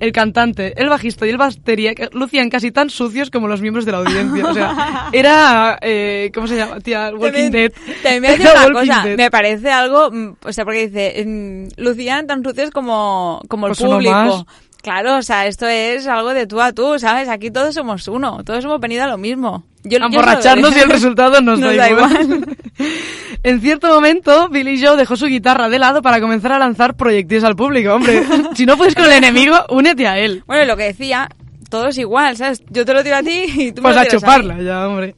[0.00, 3.92] El cantante, el bajista y el batería lucían casi tan sucios como los miembros de
[3.92, 4.46] la audiencia.
[4.46, 5.78] O sea, era...
[5.82, 6.80] Eh, ¿Cómo se llama?
[6.80, 7.72] Tía, Walking También- Dead.
[8.02, 9.16] También me Era una cosa, Dead.
[9.18, 13.74] me parece algo, mm, o sea, porque dice, mm, lucían tan sucios como, como el
[13.76, 14.46] Pues público.
[14.82, 17.28] Claro, o sea, esto es algo de tú a tú, ¿sabes?
[17.28, 19.64] Aquí todos somos uno, todos hemos venido a lo mismo.
[19.82, 22.22] Yo, A emborracharnos y el resultado nos, Nos da, da igual.
[22.22, 22.56] igual.
[23.42, 27.44] en cierto momento, Billy Joe dejó su guitarra de lado para comenzar a lanzar proyectiles
[27.44, 27.94] al público.
[27.94, 28.22] Hombre,
[28.54, 30.42] si no puedes con el enemigo, únete a él.
[30.46, 31.28] Bueno, lo que decía,
[31.70, 32.62] todo es igual, ¿sabes?
[32.68, 34.64] Yo te lo tiro a ti y tú me Pues lo a tiras chuparla mí.
[34.64, 35.14] ya, hombre.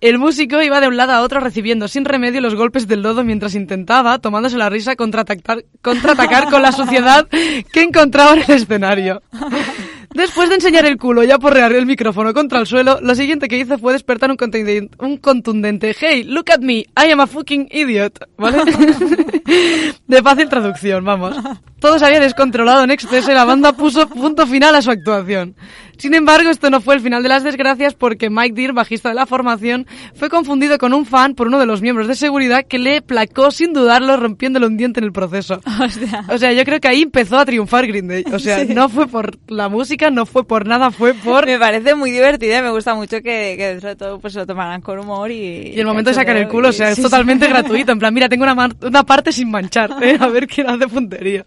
[0.00, 3.24] El músico iba de un lado a otro recibiendo sin remedio los golpes del lodo
[3.24, 7.26] mientras intentaba, tomándose la risa, contraatacar, contraatacar con la suciedad
[7.72, 9.22] que encontraba en el escenario.
[10.14, 13.58] Después de enseñar el culo y aporrear el micrófono contra el suelo, lo siguiente que
[13.58, 17.68] hizo fue despertar un contundente, un contundente Hey, look at me, I am a fucking
[17.70, 18.18] idiot.
[18.36, 18.62] ¿Vale?
[20.06, 21.36] De fácil traducción, vamos.
[21.80, 25.56] Todo se había descontrolado en exceso y la banda puso punto final a su actuación.
[26.02, 29.14] Sin embargo, esto no fue el final de las desgracias porque Mike Dear, bajista de
[29.14, 29.86] la formación,
[30.16, 33.52] fue confundido con un fan por uno de los miembros de seguridad que le placó
[33.52, 35.60] sin dudarlo rompiéndole un diente en el proceso.
[36.28, 38.24] O sea, yo creo que ahí empezó a triunfar Green Day.
[38.32, 41.46] O sea, no fue por la música, no fue por nada, fue por...
[41.46, 44.44] Me parece muy divertida y me gusta mucho que, que dentro de todo pues lo
[44.44, 45.72] tomaran con humor y...
[45.74, 47.08] Y el momento de sacar el culo, o sea, es Sí, sí.
[47.08, 47.92] totalmente gratuito.
[47.92, 50.16] En plan, mira, tengo una, una parte sin manchar, ¿eh?
[50.18, 51.44] a ver quién hace puntería.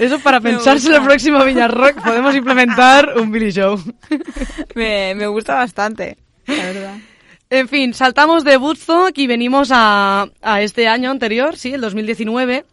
[0.00, 0.96] Eso para Me pensarse en gusta.
[1.02, 3.78] el próximo Villarrock podemos implementar un Billy Show.
[4.74, 6.96] Me, me gusta bastante, la verdad.
[7.50, 12.64] En fin, saltamos de Woodstock y venimos a, a este año anterior, sí, el 2019,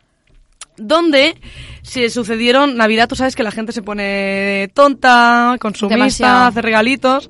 [0.77, 1.35] donde
[1.83, 6.45] se sucedieron Navidad, tú sabes que la gente se pone tonta, consumista, Demasiado.
[6.45, 7.29] hace regalitos.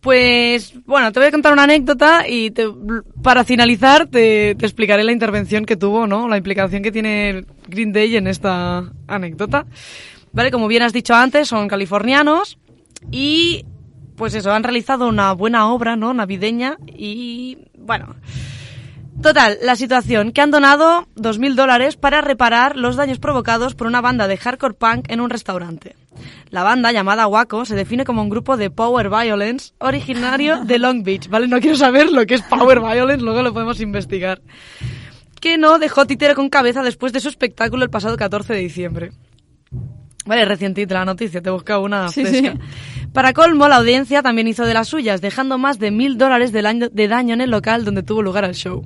[0.00, 2.68] Pues bueno, te voy a contar una anécdota y te-
[3.22, 6.28] para finalizar te, te explicaré la intervención que tuvo, ¿no?
[6.28, 9.66] La implicación que tiene Green Day en esta anécdota.
[10.36, 12.58] Vale, como bien has dicho antes, son californianos
[13.10, 13.64] y
[14.16, 16.12] pues eso, han realizado una buena obra, ¿no?
[16.12, 18.16] Navideña y bueno.
[19.22, 24.02] Total, la situación, que han donado 2.000 dólares para reparar los daños provocados por una
[24.02, 25.96] banda de hardcore punk en un restaurante.
[26.50, 31.02] La banda, llamada Waco, se define como un grupo de power violence originario de Long
[31.02, 31.48] Beach, ¿vale?
[31.48, 34.42] No quiero saber lo que es power violence, luego lo podemos investigar.
[35.40, 39.12] Que no dejó títero con cabeza después de su espectáculo el pasado 14 de diciembre.
[40.26, 42.52] Vale, recientita la noticia, te he buscado una Sí, fresca.
[42.52, 42.58] sí.
[43.12, 46.60] Para colmo, la audiencia también hizo de las suyas, dejando más de mil dólares de
[47.08, 48.84] daño, en el local donde tuvo lugar el show.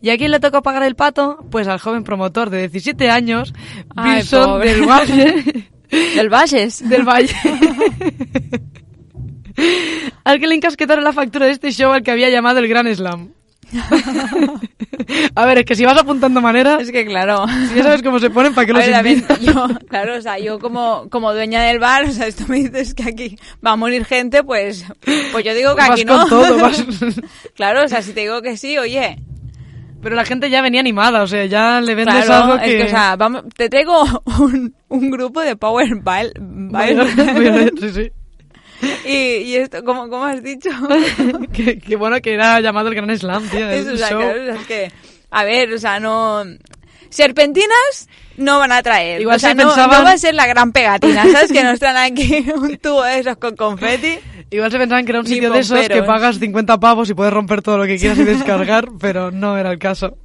[0.00, 1.44] ¿Y a quién le tocó pagar el pato?
[1.50, 3.52] Pues al joven promotor de 17 años,
[3.96, 4.74] Ay, Wilson pobre.
[4.74, 5.68] del Valle.
[6.16, 6.88] Del Valles.
[6.88, 7.34] del Valle.
[10.24, 12.92] al que le encasquetaron la factura de este show al que había llamado el Gran
[12.94, 13.30] Slam.
[15.34, 17.46] a ver, es que si vas apuntando maneras, Es que claro.
[17.68, 19.40] si ya sabes cómo se ponen, ¿para qué los invitas?
[19.40, 22.94] yo, claro, o sea, yo como, como dueña del bar, o sea, esto me dices
[22.94, 24.84] que aquí va a morir gente, pues,
[25.32, 26.26] pues yo digo que Vas aquí con no.
[26.26, 26.84] todo, vas-
[27.54, 29.16] Claro, o sea, si te digo que sí, oye,
[30.02, 32.76] Pero la gente ya venía animada, o sea, ya le vendes claro, algo es que...
[32.78, 34.02] que, o sea, vamos, te traigo
[34.38, 37.70] un, un grupo de Power Violence.
[37.80, 38.10] sí, sí.
[39.04, 40.70] Y, y esto, ¿cómo, cómo has dicho?
[41.52, 43.68] que, que bueno que era llamado el Gran Slam, tío.
[43.70, 44.20] Eso, el o sea, show.
[44.22, 44.92] es que,
[45.30, 46.44] a ver, o sea, no...
[47.10, 49.20] Serpentinas no van a traer.
[49.20, 51.52] Igual o sea, se no, pensaban- no va a ser la gran pegatina, ¿sabes?
[51.52, 54.18] Que nos traen aquí un tubo de esos con confeti.
[54.50, 57.32] Igual se pensaban que era un sitio de esos que pagas 50 pavos y puedes
[57.32, 60.16] romper todo lo que quieras y descargar, pero no era el caso.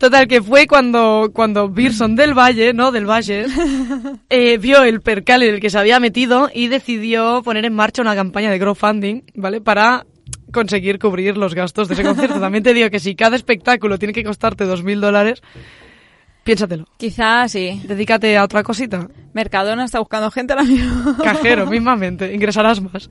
[0.00, 2.90] Total, que fue cuando, cuando Birson del Valle, ¿no?
[2.90, 3.44] Del Valle,
[4.30, 8.00] eh, vio el percal en el que se había metido y decidió poner en marcha
[8.00, 9.60] una campaña de crowdfunding, ¿vale?
[9.60, 10.06] Para
[10.54, 12.40] conseguir cubrir los gastos de ese concierto.
[12.40, 15.42] También te digo que si cada espectáculo tiene que costarte 2.000 dólares,
[16.44, 16.86] piénsatelo.
[16.96, 17.82] Quizás sí.
[17.84, 19.06] Dedícate a otra cosita.
[19.34, 21.14] Mercadona está buscando gente ahora mismo.
[21.22, 23.10] Cajero, mismamente, ingresarás más.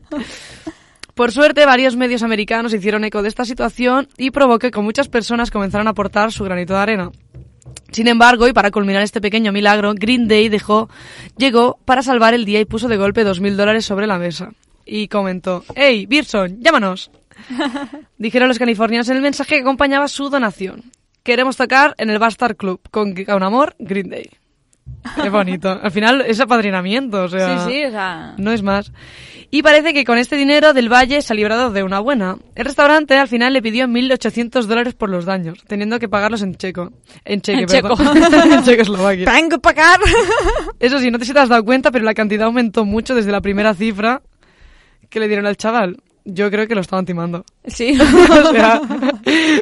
[1.20, 5.52] Por suerte, varios medios americanos hicieron eco de esta situación y provocó que muchas personas
[5.52, 7.12] comenzaran a aportar su granito de arena.
[7.92, 10.90] Sin embargo, y para culminar este pequeño milagro, Green Day dejó,
[11.36, 14.54] llegó para salvar el día y puso de golpe dos mil dólares sobre la mesa.
[14.86, 17.12] Y comentó, ¡Hey, Birson, llámanos!
[18.18, 20.84] Dijeron los californianos en el mensaje que acompañaba su donación.
[21.24, 24.30] Queremos tocar en el Bastard Club, con, con amor, Green Day.
[25.24, 25.80] Es bonito.
[25.82, 27.66] Al final es apadrinamiento, o sea...
[27.66, 28.36] Sí, sí, o sea...
[28.38, 28.92] No es más.
[29.52, 32.38] Y parece que con este dinero del Valle se ha librado de una buena.
[32.54, 36.56] El restaurante al final le pidió 1.800 dólares por los daños, teniendo que pagarlos en
[36.56, 36.92] checo.
[37.26, 37.98] En cheque, En perdón.
[37.98, 38.44] checo.
[38.54, 39.34] en Checoslovaquia.
[39.34, 40.00] ¡Tengo que pagar!
[40.80, 43.32] Eso sí, no te si te has dado cuenta, pero la cantidad aumentó mucho desde
[43.32, 44.22] la primera cifra
[45.10, 45.98] que le dieron al chaval.
[46.34, 47.44] Yo creo que lo estaban timando.
[47.66, 47.98] Sí.
[48.02, 48.82] o sea,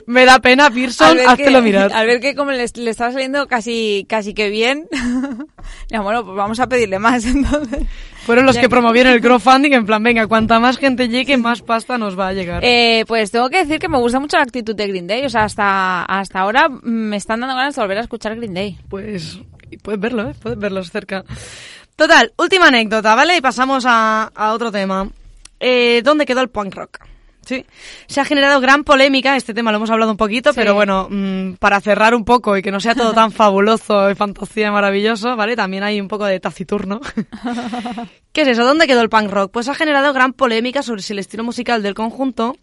[0.05, 1.91] me da pena, Pearson, háztelo que, mirar.
[1.93, 4.87] Al ver que como le, le estaba saliendo casi, casi que bien,
[5.89, 7.83] ya, bueno, pues vamos a pedirle más entonces.
[8.25, 11.61] Fueron los Ya- que promovieron el crowdfunding en plan, venga, cuanta más gente llegue, más
[11.61, 12.63] pasta nos va a llegar.
[12.65, 15.23] Eh, pues tengo que decir que me gusta mucho la actitud de Green Day.
[15.25, 18.77] O sea, hasta, hasta ahora me están dando ganas de volver a escuchar Green Day.
[18.89, 19.39] Pues
[19.81, 20.33] puedes verlo, ¿eh?
[20.41, 21.23] Puedes verlos cerca.
[21.95, 23.37] Total, última anécdota, ¿vale?
[23.37, 25.09] Y pasamos a, a otro tema.
[25.59, 26.99] Eh, ¿Dónde quedó el punk rock?
[27.45, 27.65] Sí.
[28.07, 30.55] Se ha generado gran polémica, este tema lo hemos hablado un poquito, Sí.
[30.59, 34.15] pero bueno, mm, para cerrar un poco y que no sea todo tan fabuloso y
[34.15, 35.55] fantasía y maravilloso, ¿vale?
[35.55, 36.99] También hay un poco de taciturno.
[38.33, 38.65] ¿Qué es eso?
[38.65, 39.51] ¿Dónde quedó el punk rock?
[39.51, 42.57] Pues ha generado gran polémica sobre si el estilo musical del conjunto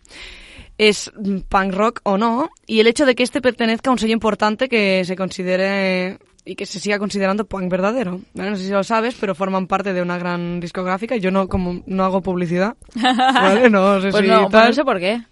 [0.76, 3.98] es mm, punk rock o no, y el hecho de que este pertenezca a un
[3.98, 8.20] sello importante que se considere y que se siga considerando punk verdadero.
[8.34, 8.50] ¿vale?
[8.50, 11.16] No sé si lo sabes, pero forman parte de una gran discográfica.
[11.16, 13.70] Yo no como no hago publicidad, ¿vale?
[13.70, 14.68] No sé Pues si no, pues tal.
[14.68, 15.22] no sé por qué.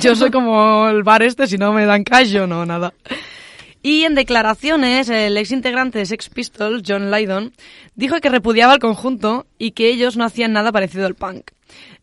[0.00, 2.92] Yo soy como el bar este, si no me dan cash, yo no, nada.
[3.84, 7.52] Y en declaraciones, el ex integrante de Sex Pistols, John Lydon,
[7.96, 11.50] dijo que repudiaba al conjunto y que ellos no hacían nada parecido al punk.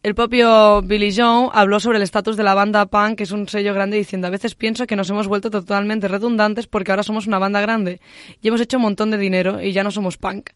[0.01, 3.49] El propio Billy Joe habló sobre el estatus de la banda punk, que es un
[3.49, 7.27] sello grande, diciendo, a veces pienso que nos hemos vuelto totalmente redundantes porque ahora somos
[7.27, 7.99] una banda grande
[8.41, 10.51] y hemos hecho un montón de dinero y ya no somos punk.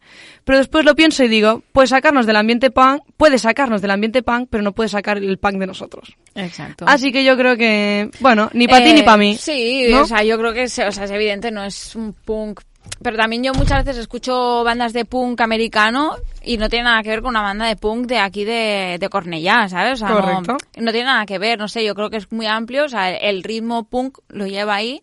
[0.46, 4.24] Pero después lo pienso y digo, puede sacarnos del ambiente punk, puede sacarnos del ambiente
[4.24, 6.16] punk, pero no puede sacar el punk de nosotros.
[6.36, 6.86] Exacto.
[6.88, 9.36] Así que yo creo que, bueno, ni para ti Eh, ni para mí.
[9.36, 10.04] Sí, ¿no?
[10.04, 12.62] o sea, yo creo que o sea, es evidente, no es un punk.
[13.02, 17.10] Pero también yo muchas veces escucho bandas de punk americano y no tiene nada que
[17.10, 19.94] ver con una banda de punk de aquí de, de Cornellá, ¿sabes?
[19.94, 20.58] O sea, no- Correcto.
[20.78, 23.12] No, tiene nada que ver, no sé, yo creo que es muy amplio, o sea,
[23.12, 25.02] el ritmo punk lo lleva ahí,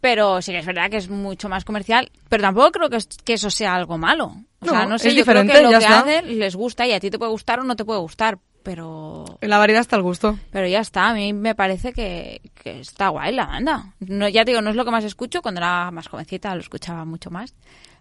[0.00, 3.08] pero sí que es verdad que es mucho más comercial, pero tampoco creo que, es-
[3.24, 4.32] que eso sea algo malo.
[4.60, 6.92] O sea, No, no sé, es yo creo que lo que hacen les gusta y
[6.92, 9.24] a ti te puede gustar o no te puede gustar, pero...
[9.40, 10.36] En la variedad está el gusto.
[10.50, 13.92] Pero ya está, a mí me parece que, que está guay la banda.
[14.00, 16.60] No, ya te digo, no es lo que más escucho, cuando era más jovencita lo
[16.60, 17.54] escuchaba mucho más.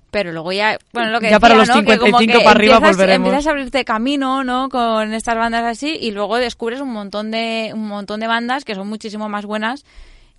[0.09, 1.91] Pero luego ya, bueno, lo que Ya para decía, los ¿no?
[1.91, 3.27] Que como 55 que para arriba empiezas- volveremos.
[3.27, 4.69] Empiezas a abrirte camino, ¿no?
[4.69, 8.73] Con estas bandas así y luego descubres un montón de un montón de bandas que
[8.75, 9.85] son muchísimo más buenas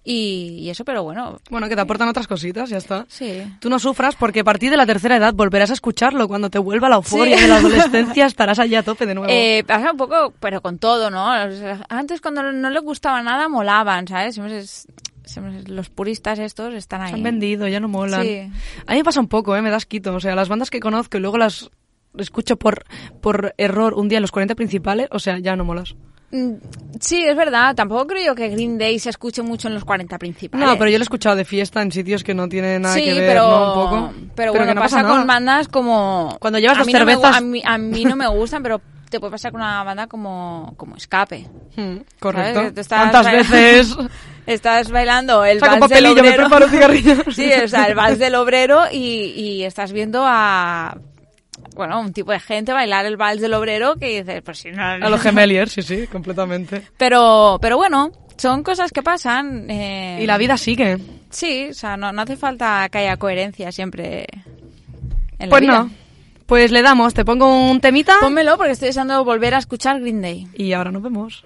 [0.08, 3.04] y, y eso, pero bueno, Bueno, que te aportan otras cositas, ya está.
[3.08, 3.42] sí.
[3.60, 6.28] Tú no sufras porque a partir de la tercera edad volverás a escucharlo.
[6.28, 7.42] Cuando te vuelva la euforia Sí.
[7.42, 9.30] de la adolescencia estarás allá a tope de nuevo.
[9.32, 11.26] Eh, pasa un poco, pero con todo, ¿no?
[11.88, 14.38] Antes cuando no les gustaba nada molaban, ¿sabes?
[14.38, 14.86] Es-
[15.66, 17.08] los puristas estos están ahí.
[17.10, 18.22] Se han vendido, ya no molan.
[18.22, 18.38] Sí.
[18.86, 19.62] A mí me pasa un poco, ¿eh?
[19.62, 20.14] me das quito.
[20.14, 21.68] O sea, las bandas que conozco y luego las
[22.16, 22.84] escucho por,
[23.20, 25.96] por error un día en los 40 principales, o sea, ya no molas.
[26.30, 26.54] Mm,
[27.00, 27.74] Sí, es verdad.
[27.74, 30.66] Tampoco creo yo que Green Day se escuche mucho en los 40 principales.
[30.66, 33.04] No, pero yo lo he escuchado de fiesta en sitios que no tienen nada sí,
[33.04, 33.66] que ver, pero, ¿no?
[33.66, 34.12] Un poco.
[34.34, 36.36] pero bueno, que no pasa, con bandas como...
[36.40, 39.30] Cuando llevas no gu- cervezas- a, mí, a mí no me gustan, pero te puede
[39.32, 41.46] pasar con una banda como, como Escape.
[41.76, 42.72] Hmm, correcto.
[42.88, 43.96] ¿Cuántas veces?
[44.46, 47.18] Estás bailando el Saco vals del papelillo, me preparo cigarrillos.
[47.34, 48.98] sí, o sea, el vals del obrero y,
[49.36, 50.96] y estás viendo a...
[51.76, 54.82] Bueno, un tipo de gente bailar el vals del obrero que dices, pues si no...
[54.82, 56.82] A los gemeliers, sí, sí, completamente.
[56.96, 59.70] Pero, pero bueno, son cosas que pasan.
[59.70, 60.96] eh, Y la vida sigue.
[61.30, 64.26] Sí, o sea, no, no hace falta que haya coherencia siempre
[65.38, 65.78] en la Pues vida.
[65.84, 65.90] no.
[66.46, 70.22] Pues le damos, te pongo un temita Pónmelo porque estoy deseando volver a escuchar Green
[70.22, 70.46] Day.
[70.54, 71.44] y ahora nos vemos.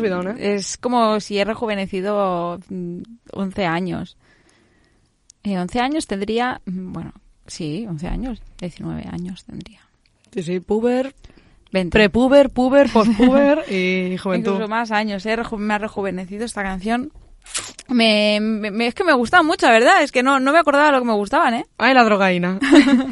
[0.00, 0.54] Subidón, ¿eh?
[0.56, 4.16] Es como si he rejuvenecido mm, 11 años.
[5.42, 7.12] Eh, 11 años tendría, mm, bueno,
[7.46, 9.80] sí, 11 años, 19 años tendría.
[10.32, 11.14] Sí, sí, puber,
[11.72, 11.90] 20.
[11.96, 14.52] prepuber, puber, postpuber y juventud.
[14.52, 15.36] Incluso más años, ¿eh?
[15.56, 17.12] Me ha rejuvenecido esta canción.
[17.88, 20.02] Me, me- es que me gustaba mucho, la verdad.
[20.02, 21.64] Es que no, no me acordaba de lo que me gustaban, ¿eh?
[21.78, 22.58] Ay, la drogaína.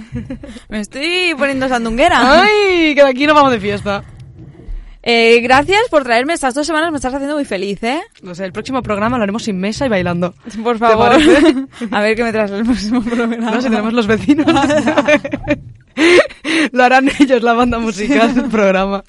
[0.68, 2.42] Me estoy poniendo sandunguera.
[2.42, 4.04] Ay, que de aquí nos vamos de fiesta.
[5.10, 8.02] Eh, gracias por traerme estas dos semanas, me estás haciendo muy feliz, ¿eh?
[8.20, 10.34] No sé, el próximo programa lo haremos sin mesa y bailando.
[10.62, 11.12] Por favor.
[11.90, 13.36] A ver qué me traes el próximo programa.
[13.36, 14.44] No, si tenemos los vecinos.
[16.72, 19.02] lo harán ellos, la banda musical del programa.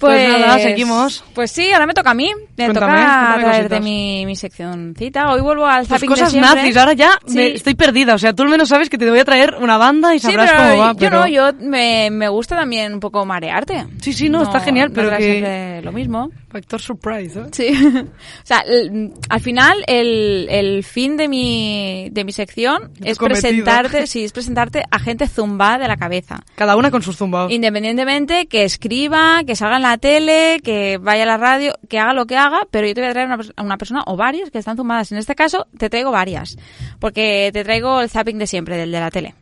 [0.00, 1.22] Pues nada, seguimos.
[1.34, 2.30] Pues sí, ahora me toca a mí.
[2.56, 5.30] Me Cuéntame, toca traerte mi, mi seccioncita.
[5.32, 6.54] Hoy vuelvo al Tus zapping de cosas siempre.
[6.54, 7.34] nazis, ahora ya Sí.
[7.36, 8.14] me- estoy perdida.
[8.14, 10.26] O sea, tú al menos sabes que te voy a traer una banda y Sí,
[10.26, 10.92] sabrás pero cómo va.
[10.92, 11.18] yo pero...
[11.20, 13.86] no, yo me, me gusta también un poco marearte.
[14.00, 16.30] Sí, sí, no, está genial, no pero será que- lo mismo.
[16.50, 17.44] Factor surprise, ¿eh?
[17.52, 17.68] Sí.
[17.96, 23.42] o sea, el- al final el, el fin de mi, de mi sección es cometido.
[23.42, 26.40] presentarte, sí, es presentarte a gente zumbada de la cabeza.
[26.56, 27.52] Cada una con sus zumbados.
[27.52, 32.12] Independientemente que escriba, que salga en la tele, que vaya a la radio, que haga
[32.14, 34.50] lo que haga, pero yo te voy a traer una, a una persona o varias
[34.50, 35.12] que están zumbadas.
[35.12, 36.56] En este caso, te traigo varias.
[36.98, 39.34] Porque te traigo el zapping de siempre, del de la tele.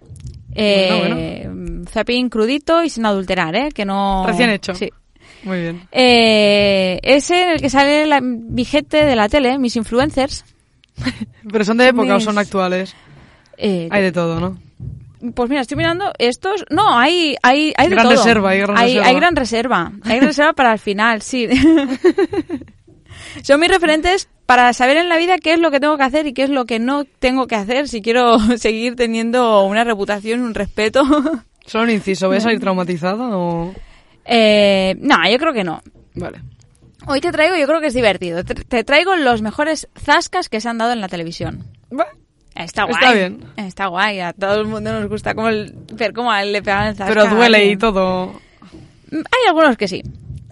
[0.54, 1.48] Eh,
[1.90, 3.68] Zapping crudito y sin adulterar, ¿eh?
[3.72, 4.24] Que no...
[4.26, 4.74] Recién hecho.
[4.74, 4.90] Sí.
[5.44, 5.88] Muy bien.
[5.92, 10.44] Eh, ese en el que sale la, mi gente de la tele, mis influencers.
[11.52, 12.94] Pero son de época o mis- son actuales.
[13.56, 14.58] Eh, Hay de todo, ¿no?
[15.34, 16.64] Pues mira, estoy mirando estos.
[16.70, 18.16] No, hay, hay, hay de Gran todo.
[18.16, 19.06] reserva, hay gran hay, reserva.
[19.08, 19.92] hay gran reserva.
[20.04, 21.48] Hay gran reserva para el final, sí.
[23.42, 26.26] Son mis referentes para saber en la vida qué es lo que tengo que hacer
[26.26, 30.40] y qué es lo que no tengo que hacer si quiero seguir teniendo una reputación,
[30.40, 31.02] un respeto.
[31.66, 33.74] Solo un inciso, ¿voy a salir traumatizada o...?
[34.28, 35.82] Eh, no, yo creo que no.
[36.14, 36.40] Vale.
[37.06, 38.44] Hoy te traigo, yo creo que es divertido.
[38.44, 41.64] Te, te traigo los mejores zascas que se han dado en la televisión.
[42.54, 42.94] Está guay.
[43.00, 43.44] Está bien.
[43.56, 44.20] Está guay.
[44.20, 46.96] A todo el mundo nos gusta como el- ver cómo a él le pegan el
[46.96, 47.08] zasca.
[47.14, 48.32] Pero duele y todo.
[49.10, 50.02] Mm, Hay algunos que sí.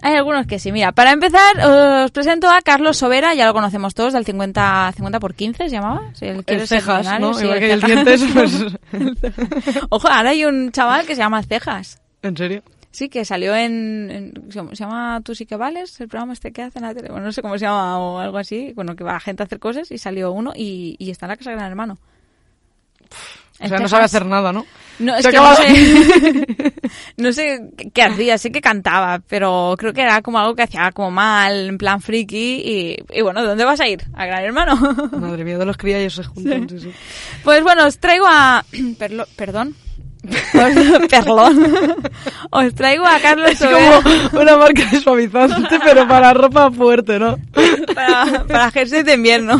[0.01, 0.71] Hay algunos que sí.
[0.71, 5.19] Mira, para empezar, os presento a Carlos Sobera, ya lo conocemos todos, del 50, 50
[5.19, 6.11] por 15 se llamaba.
[6.13, 7.19] Sí, el, El ¿Quieres ser cejas?
[7.19, 7.33] ¿no?
[7.33, 8.05] Sí, Igual que el cejas.
[8.05, 9.83] dientes, pues...
[9.89, 11.99] Ojo, ahora hay un chaval que se llama Cejas.
[12.21, 12.61] ¿En serio?
[12.97, 16.01] Sí, que salió en, en- ¿Se llama Tú sí que vales?
[16.01, 17.09] El programa este que hace en la tele.
[17.09, 18.71] Bueno, no sé cómo se llama o algo así.
[18.75, 21.29] Bueno, que va la gente a hacer cosas y salió uno y, y está en
[21.29, 21.99] la casa de Gran Hermano.
[23.59, 24.65] O sea, no sabe hacer nada, ¿no?
[24.97, 26.47] No, es que no sé,
[27.17, 30.91] no sé qué- hacía, sé que cantaba, pero creo que era como algo que hacía
[30.91, 34.03] como mal, en plan friki, y, y bueno, ¿dónde vas a ir?
[34.15, 34.75] ¿A Gran Hermano?
[35.11, 36.91] Madre mía, de los criallos se juntan, sí, sí.
[37.43, 38.63] Pues bueno, os traigo a...
[38.71, 39.75] Perlo- perdón.
[40.27, 41.95] Os- Perlón.
[42.51, 47.19] Os traigo a Carlos Es Sobera como una marca de suavizante, pero para ropa fuerte,
[47.19, 47.37] ¿no?
[47.95, 49.57] para, para jersey de invierno.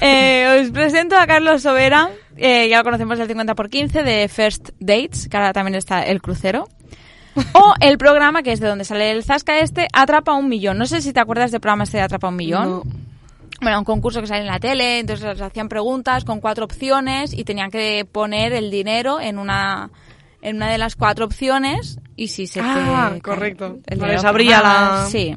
[0.00, 4.28] Eh, os presento a Carlos Sobera, eh, ya lo conocemos del 50 por 15 de
[4.28, 6.68] First Dates, que ahora también está El Crucero.
[7.52, 10.76] O el programa, que es de donde sale el Zasca este, Atrapa un Millón.
[10.78, 12.64] No sé si te acuerdas del programa este de Atrapa un Millón.
[12.68, 12.82] No.
[13.60, 17.32] Bueno, un concurso que sale en la tele, entonces les hacían preguntas con cuatro opciones
[17.32, 19.90] y tenían que poner el dinero en una
[20.40, 23.78] en una de las cuatro opciones y si se Ah, correcto.
[23.86, 25.34] el dinero abría la- sí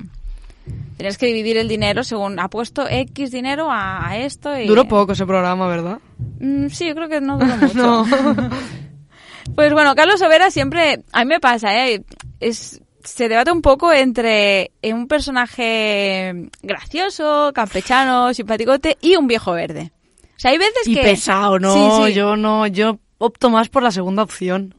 [0.97, 4.87] tenías que dividir el dinero según ha puesto X dinero a, a esto y Duró
[4.87, 5.97] poco ese programa, ¿verdad?
[6.39, 8.05] Mm, sí yo creo que no duró mucho No.
[9.55, 12.03] pues bueno, Carlos Sobera siempre, a mí me pasa, ¿eh?
[12.39, 19.51] Es, se debate un poco entre eh, un personaje gracioso, campechano, simpaticote y un viejo
[19.53, 19.91] verde.
[20.35, 21.01] O sea, hay veces Y que...
[21.01, 21.73] pesado, no,
[22.05, 22.13] Sí, sí.
[22.13, 24.75] yo no, yo opto más por la segunda opción.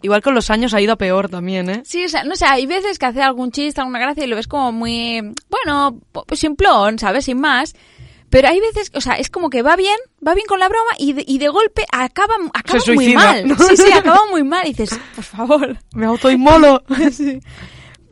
[0.00, 1.82] Igual con los años ha ido a peor también, ¿eh?
[1.84, 4.36] Sí, o sea, no sé, hay veces que hace algún chiste, alguna gracia y lo
[4.36, 7.24] ves como muy, bueno, pues simplón, ¿sabes?
[7.24, 7.74] Sin más.
[8.30, 10.90] Pero hay veces, o sea, es como que va bien, va bien con la broma
[10.98, 13.48] y de, y de golpe acaba, acaba Se muy mal.
[13.48, 13.56] ¿no?
[13.68, 15.78] Sí, sí, acaba muy mal y dices, por favor.
[15.94, 16.82] Me autoinmolo.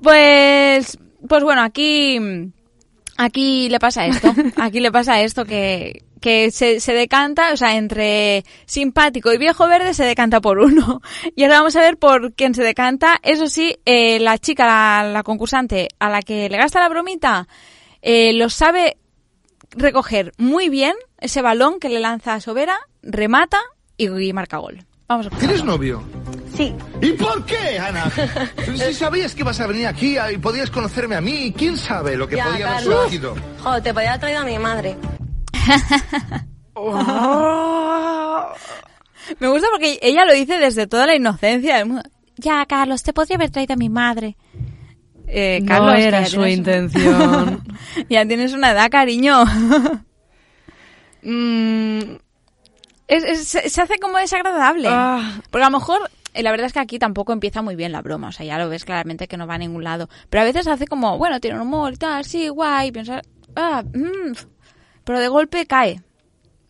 [0.03, 2.21] Pues, pues bueno, aquí,
[3.17, 4.33] aquí le pasa esto.
[4.57, 9.67] Aquí le pasa esto que, que se, se decanta, o sea, entre simpático y viejo
[9.67, 11.01] verde se decanta por uno.
[11.35, 13.19] Y ahora vamos a ver por quién se decanta.
[13.23, 17.49] Eso sí, eh, la chica, la, la concursante a la que le gasta la bromita,
[18.03, 18.99] eh, lo sabe
[19.77, 23.61] recoger muy bien ese balón que le lanza a Sobera, remata
[23.97, 24.85] y, y marca gol.
[25.09, 26.03] Vamos a ¿Tienes novio?
[26.57, 26.75] Sí.
[27.01, 28.11] ¿Y por qué, Ana?
[28.77, 32.27] Si sabías que ibas a venir aquí y podías conocerme a mí, ¿quién sabe lo
[32.27, 33.35] que Ya, podía haber surgido?
[33.63, 34.97] Joder, te podía haber traído a mi madre.
[39.41, 42.03] Me gusta porque ella lo dice desde toda la inocencia del mundo.
[42.37, 44.37] ya, Carlos, te podría haber traído a mi madre.
[45.29, 47.63] Eh, No Carlos, era su tienes- intención.
[48.09, 49.45] ya tienes una edad, cariño.
[51.23, 52.17] Mm,
[53.09, 54.89] Es- es- se se hace como desagradable.
[54.91, 55.41] Ah.
[55.51, 58.03] Porque a lo mejor, eh, la verdad es que aquí tampoco empieza muy bien la
[58.03, 58.29] broma.
[58.29, 60.09] O sea, ya lo ves claramente que no va a ningún lado.
[60.29, 62.91] Pero a veces hace como, bueno, tiene un humor y tal, sí, guay.
[62.91, 63.23] Piensas,
[63.55, 64.33] ah, mm,
[65.05, 66.01] pero de golpe cae.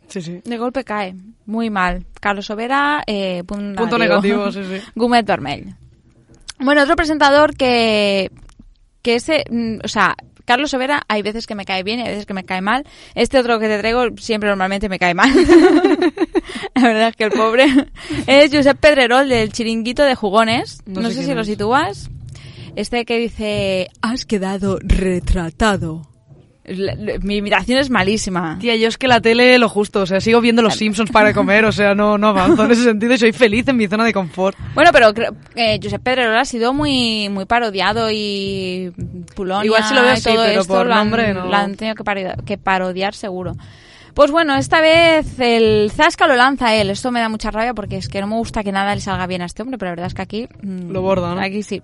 [0.09, 0.41] sí, sí.
[0.45, 1.15] De golpe cae.
[1.47, 2.05] Muy mal.
[2.21, 4.81] Carlos Sobera, eh, punto, Punto negativo, sí, sí.
[4.95, 5.75] Gumet Vermell.
[6.59, 8.31] Bueno, otro presentador que,
[9.07, 12.09] que ese, mm, o sea, Carlos Sobera hay veces que me cae bien y hay
[12.09, 12.85] veces que me cae mal.
[13.15, 15.31] Este otro que te traigo siempre normalmente me cae mal.
[16.75, 17.67] La verdad es que el pobre
[18.27, 20.83] es Josep Pedrerol del chiringuito de jugones.
[20.87, 22.11] No No, sé sé, si lo sitúas.
[22.75, 26.03] Este que dice, has quedado retratado.
[26.69, 28.59] La- la- mi imitación es malísima.
[28.61, 31.33] Tía, yo es que la tele lo justo, o sea, sigo viendo los Simpsons para
[31.33, 34.05] comer, o sea, no, no avanzo en ese sentido y soy feliz en mi zona
[34.05, 34.57] de confort.
[34.75, 38.93] Bueno, pero que Josep Pedrerol ha sido muy muy parodiado y
[39.35, 41.47] Pulonia Igual sí lo veo, y sí, todo pero esto por lo, han, nombre no.
[41.47, 43.55] lo han tenido que, pari- que parodiar seguro.
[44.17, 46.89] Pues bueno, esta vez el Zasca lo lanza él.
[46.89, 49.27] Esto me da mucha rabia porque es que no me gusta que nada le salga
[49.27, 50.49] bien a este hombre, pero la verdad es que aquí...
[50.63, 51.41] mm, Lo borda, ¿no?
[51.43, 51.83] Aquí sí.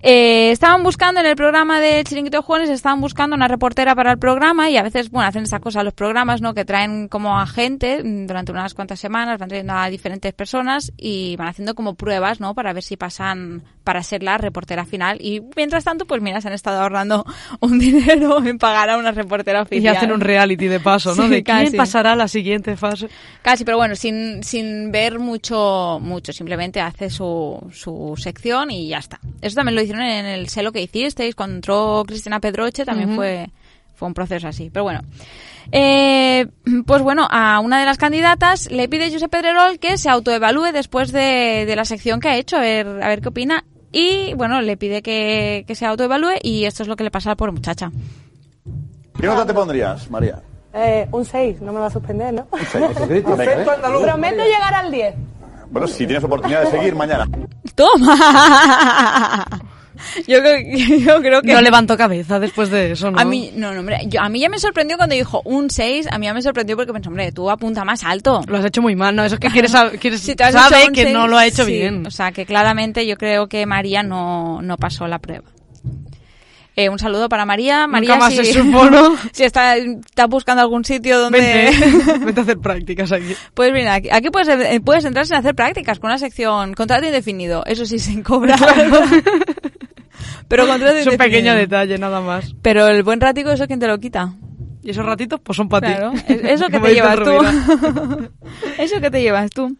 [0.00, 4.12] Eh, estaban buscando en el programa de Chiringuito de Jugones, estaban buscando una reportera para
[4.12, 6.54] el programa y a veces, bueno, hacen esa cosa los programas, ¿no?
[6.54, 10.92] Que traen como a gente mm, durante unas cuantas semanas, van trayendo a diferentes personas
[10.96, 12.54] y van haciendo como pruebas, ¿no?
[12.54, 15.18] Para ver si pasan para ser la reportera final.
[15.20, 17.24] Y mientras tanto, pues mira, se han estado ahorrando
[17.60, 19.94] un dinero en pagar a una reportera oficial.
[19.94, 21.24] Y hacen un reality de paso, ¿no?
[21.24, 21.76] Sí, de casi.
[21.76, 23.08] pasará a la siguiente fase.
[23.42, 26.32] Casi, pero bueno, sin, sin ver mucho, mucho.
[26.32, 29.20] Simplemente hace su, su sección y ya está.
[29.40, 31.34] Eso también lo hicieron en el selo que hicisteis.
[31.34, 33.50] Cuando entró Cristina Pedroche también fue,
[33.94, 34.70] fue un proceso así.
[34.70, 35.00] Pero bueno.
[35.72, 36.46] Eh,
[36.86, 41.10] pues bueno, a una de las candidatas le pide Josep Pedrerol que se autoevalúe después
[41.10, 43.64] de, de la sección que ha hecho, a ver, a ver qué opina.
[43.90, 47.34] Y bueno, le pide que, que se autoevalúe y esto es lo que le pasa
[47.34, 47.90] pobre muchacha.
[49.18, 50.42] ¿Qué nota te pondrías, María?
[50.78, 52.46] Eh, un 6, no me va a suspender, ¿no?
[52.74, 53.64] Venga, ¿eh?
[54.02, 55.14] Prometo llegar al 10.
[55.70, 57.26] Bueno, si tienes oportunidad de seguir mañana.
[57.74, 59.46] ¡Toma!
[60.26, 60.58] Yo creo,
[60.98, 61.54] yo creo que...
[61.54, 63.18] No levantó cabeza después de eso, ¿no?
[63.18, 66.08] A mí, no, no, hombre, yo, a mí ya me sorprendió cuando dijo un 6,
[66.10, 68.42] a mí ya me sorprendió porque pensé, hombre, tú apunta más alto.
[68.46, 69.24] Lo has hecho muy mal, ¿no?
[69.24, 71.72] Eso es que quieres, quieres Si sabe un que no lo ha hecho sí.
[71.72, 72.06] bien.
[72.06, 75.44] O sea, que claramente yo creo que María no, no pasó la prueba.
[76.78, 77.86] Eh, un saludo para María.
[77.86, 79.16] María, más si, ¿no?
[79.32, 81.38] si está, está buscando algún sitio donde...
[81.40, 83.34] Vente, vete a hacer prácticas aquí.
[83.54, 87.06] Pues mira, aquí, aquí puedes, eh, puedes entrar sin hacer prácticas con una sección contrato
[87.06, 87.64] indefinido.
[87.64, 88.58] Eso sí, sin cobrar.
[90.48, 91.18] Pero contrato Es un indefinido.
[91.18, 92.54] pequeño detalle, nada más.
[92.62, 94.34] Pero el buen ratico, ¿eso quién te lo quita?
[94.82, 96.18] Y esos ratitos, pues son para Claro, ti.
[96.34, 98.30] es- eso que te llevas tú.
[98.78, 99.76] eso que te llevas tú.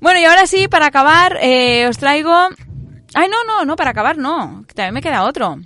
[0.00, 2.32] Bueno, y ahora sí, para acabar, eh, os traigo...
[3.14, 4.64] Ay, no, no, no, para acabar no.
[4.74, 5.58] También me queda otro.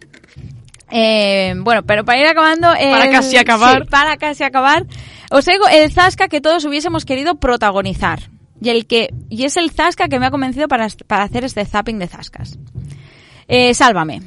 [0.91, 2.69] Eh, bueno, pero para ir acabando...
[2.69, 3.83] Para el- casi acabar.
[3.83, 4.87] sí, para casi acabar.
[5.31, 8.21] Os traigo el Zasca que todos hubiésemos querido protagonizar.
[8.61, 11.65] Y, el que, y es el Zasca que me ha convencido para, para hacer este
[11.65, 12.59] zapping de Zascas.
[13.49, 14.23] Eh, sálvame.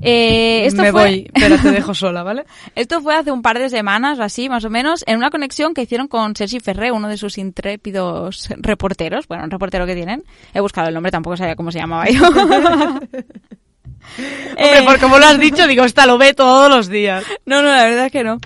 [0.00, 2.44] Eh, esto Me fue- voy, pero te dejo sola, ¿vale?
[2.74, 5.74] esto fue hace un par de semanas o así, más o menos, en una conexión
[5.74, 9.28] que hicieron con Sergi Ferré, uno de sus intrépidos reporteros.
[9.28, 10.24] Bueno, un reportero que tienen.
[10.54, 12.22] He buscado el nombre, tampoco sabía cómo se llamaba yo.
[14.16, 17.24] Hombre, Eh, por como lo has dicho, digo, esta lo ve todos los días.
[17.46, 18.38] No, no, la verdad es que no.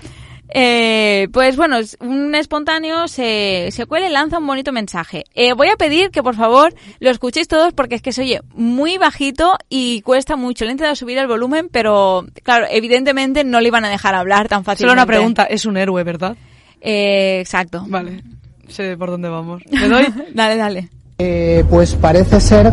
[0.49, 5.25] Eh, pues bueno, es- un espontáneo se, se cuela y lanza un bonito mensaje.
[5.35, 8.39] Eh, voy a pedir que por favor lo escuchéis todos porque es que se oye
[8.53, 10.63] muy bajito y cuesta mucho.
[10.63, 14.47] Le he intentado subir el volumen, pero claro, evidentemente no le iban a dejar hablar
[14.47, 14.93] tan Solo fácilmente.
[15.01, 16.37] una pregunta, es un héroe, ¿verdad?
[16.79, 17.83] Eh, exacto.
[17.85, 18.23] Vale,
[18.69, 19.61] sé por dónde vamos.
[19.69, 20.05] ¿Le doy?
[20.33, 20.89] dale, dale.
[21.19, 22.71] Eh, pues parece ser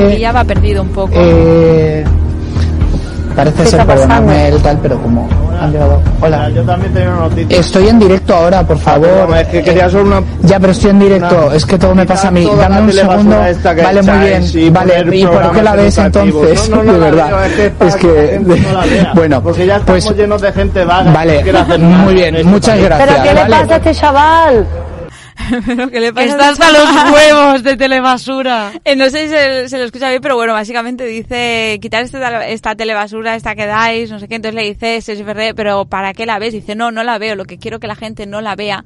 [0.00, 1.12] Que ya va perdido un poco.
[1.14, 2.04] eh,
[3.34, 5.28] parece ¿Qué ser, perdonadme el tal, pero como
[5.60, 6.00] han llegado.
[6.22, 6.48] Hola.
[6.50, 7.58] Yo también tenía una noticia.
[7.58, 9.08] Estoy en directo ahora, por favor.
[9.36, 11.44] es que quería solo una- Ya, pero estoy en directo.
[11.46, 12.48] Una- es que todo me pasa a mí.
[12.58, 13.36] Dame un segundo.
[13.82, 14.42] Vale, muy bien.
[14.54, 16.70] y Vale, ¿y por qué la ves entonces?
[16.70, 17.26] No, no, no de la verdad.
[17.28, 19.12] veo, es que es para vea.
[19.14, 20.16] bueno, Porque ya estamos pues.
[20.16, 21.12] llenos de gente vaga.
[21.12, 21.44] Vale,
[21.78, 22.46] muy en bien.
[22.46, 23.08] Muchas gracias.
[23.10, 23.56] ¿Pero qué le vale.
[23.56, 24.66] pasa a este chaval?
[25.66, 28.72] Pero ¿qué le Que pasa está hasta los huevos de telebasura.
[28.84, 32.52] Eh, no sé si se, se lo escucha bien, pero bueno, básicamente dice quitar tele-
[32.52, 34.36] esta telebasura, esta que dais, no sé qué.
[34.36, 36.52] Entonces le dice Sergi Ferré, pero ¿para qué la ves?
[36.54, 37.36] Dice, no, no la veo.
[37.36, 38.84] Lo que quiero que la gente no la vea.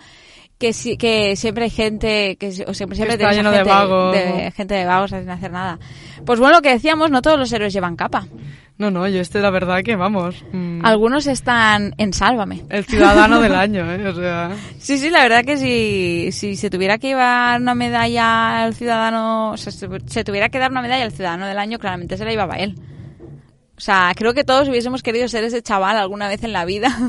[0.61, 4.12] Que, sí- que siempre hay gente, que o siempre, siempre está lleno de gente, vagos,
[4.14, 5.78] de gente de vagos sin hacer nada.
[6.24, 8.26] Pues bueno, lo que decíamos, no todos los héroes llevan capa.
[8.78, 10.42] No, no, yo este la verdad que vamos.
[10.52, 12.62] mm, Algunos están en Sálvame.
[12.70, 14.06] el ciudadano del año, ¿eh?
[14.08, 18.62] O sea, Sí, sí, la verdad que si, si se tuviera que llevar una medalla
[18.62, 21.78] al ciudadano, o sea, se, se tuviera que dar una medalla al ciudadano del año,
[21.78, 22.74] claramente se la llevaba él.
[23.76, 26.88] O sea, creo que todos hubiésemos querido ser ese chaval alguna vez en la vida.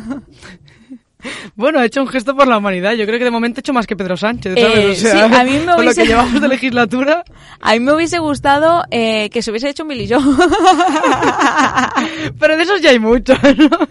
[1.56, 2.94] bueno, ha hecho un gesto por la humanidad.
[2.94, 4.76] Yo creo que de momento ha hecho más que Pedro Sánchez, ¿sabes?
[4.78, 7.24] Eh, o sea, sí, a mí me con lo hubiese- que llevamos de legislatura.
[7.62, 10.22] A mí me hubiese gustado eh, que se hubiese hecho un Billy Joe.
[12.40, 13.70] Pero de esos ya hay muchos, ¿no?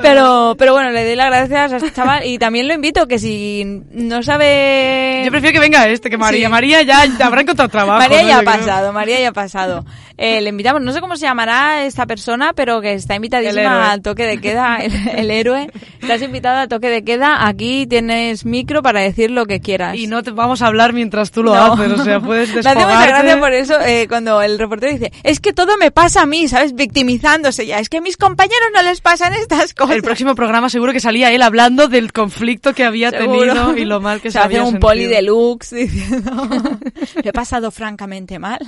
[0.00, 3.18] Pero, pero bueno, le doy las gracias a este chaval y también lo invito que
[3.18, 5.22] si no sabe...
[5.24, 6.46] Yo prefiero que venga este, que María.
[6.46, 6.50] Sí.
[6.50, 7.98] María ya ya habrá encontrado trabajo.
[7.98, 8.28] María ¿no?
[8.28, 8.58] ya ha Yo creo.
[8.60, 9.84] pasado, María ya ha pasado.
[10.18, 14.02] Eh, le invitamos, no sé cómo se llamará esta persona, pero que está invitadísima al
[14.02, 15.70] toque de queda, el, el héroe.
[16.00, 19.96] Estás invitada al toque de queda, aquí tienes micro para decir lo que quieras.
[19.96, 21.72] Y no te vamos a hablar mientras tú lo No.
[21.74, 25.12] haces, o sea, puedes Me hace mucha gracia por eso eh, cuando el reportero dice,
[25.22, 26.74] es que todo me pasa a mí, ¿sabes?
[26.74, 29.91] Victimizándose ya, es que a mis compañeros no les pasan estas cosas.
[29.94, 33.38] El próximo programa seguro que salía él hablando del conflicto que había Seguro.
[33.40, 34.88] tenido y lo mal que se, se hace había un sentido.
[34.88, 36.30] poli deluxe diciendo,
[37.22, 38.58] lo he pasado francamente mal.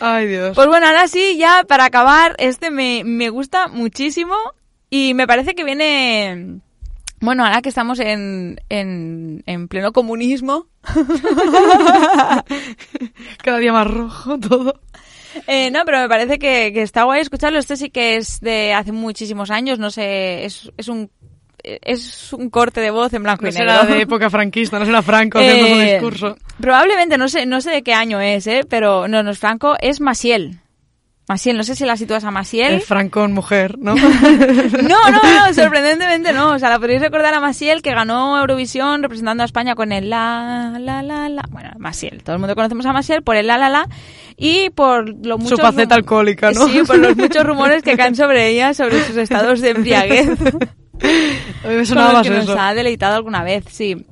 [0.00, 0.54] Ay, Dios.
[0.54, 4.34] Pues bueno, ahora sí, ya para acabar, este me, me gusta muchísimo
[4.90, 6.60] y me parece que viene...
[7.20, 10.66] Bueno, ahora que estamos en, en, en pleno comunismo,
[13.42, 14.80] Cada día más rojo todo.
[15.46, 17.58] Eh, no, pero me parece que, que está guay escucharlo.
[17.58, 21.10] Este sí que es de hace muchísimos años, no sé, es, es un
[21.66, 23.72] es un corte de voz en blanco No y negro.
[23.72, 26.36] será de época franquista, no será Franco haciendo su Eh, discurso.
[26.60, 28.66] Probablemente, no sé, no sé de qué año es, ¿eh?
[28.68, 30.58] pero no, no es Franco, es Masiel.
[31.26, 32.74] Masiel, no sé si la sitúas a Masiel.
[32.74, 33.94] El Franco en mujer, ¿no?
[33.94, 36.50] No, no, no, sorprendentemente no.
[36.50, 40.10] O sea, la podéis recordar a Masiel que ganó Eurovisión representando a España con el
[40.10, 41.44] la, la, la, la.
[41.48, 42.22] Bueno, Masiel.
[42.22, 43.88] Todo el mundo conocemos a Masiel por el la, la, la.
[44.36, 45.56] Y por lo mucho.
[45.56, 46.66] Su faceta alcohólica, ¿no?
[46.68, 50.28] Sí, por los muchos rumores que caen sobre ella, sobre sus estados de embriaguez.
[51.64, 52.58] A mí me sonaba más que nos eso.
[52.58, 54.04] ha deleitado alguna vez, sí.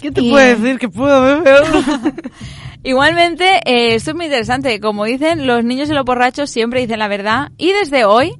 [0.00, 1.62] ¿Qué te Y- puede decir que puedo beber?
[2.82, 4.78] Igualmente, eh, esto es muy interesante.
[4.80, 7.50] Como dicen, los niños y los borrachos siempre dicen la verdad.
[7.56, 8.34] Y desde hoy,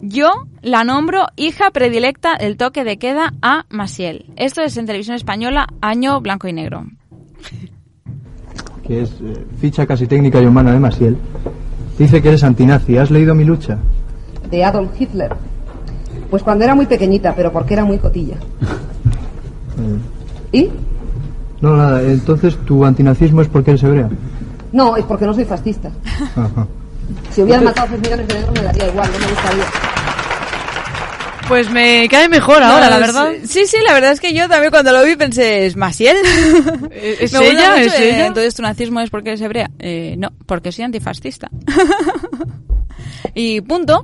[0.00, 0.30] yo
[0.62, 4.26] la nombro hija predilecta del toque de queda a Masiel.
[4.36, 6.86] Esto es en televisión española, año blanco y negro.
[8.86, 11.16] Que es eh, ficha casi técnica y humana de Masiel,
[11.98, 12.98] dice que eres antinazi.
[12.98, 13.78] ¿Has leído mi lucha?
[14.52, 15.34] de Adolf Hitler.
[16.30, 18.36] Pues cuando era muy pequeñita, pero porque era muy cotilla.
[20.52, 20.70] ¿Y?
[21.60, 22.02] No, nada.
[22.02, 24.08] Entonces, ¿tu antinazismo es porque eres hebrea?
[24.72, 25.90] No, es porque no soy fascista.
[26.36, 26.66] Ajá.
[27.30, 29.64] Si hubieran matado a 6 millones de negros me daría igual, no me gustaría.
[31.52, 33.30] Pues me cae mejor ahora, la verdad.
[33.44, 36.16] Sí, sí, la verdad es que yo también cuando lo vi pensé, ¿es Masiel?
[36.90, 37.72] ¿Es gusta ella?
[37.72, 38.26] mucho, ¿Es eh, ella?
[38.28, 39.70] Entonces tu nazismo es porque eres hebrea.
[39.78, 41.50] Eh, no, porque soy antifascista.
[43.34, 44.02] y punto.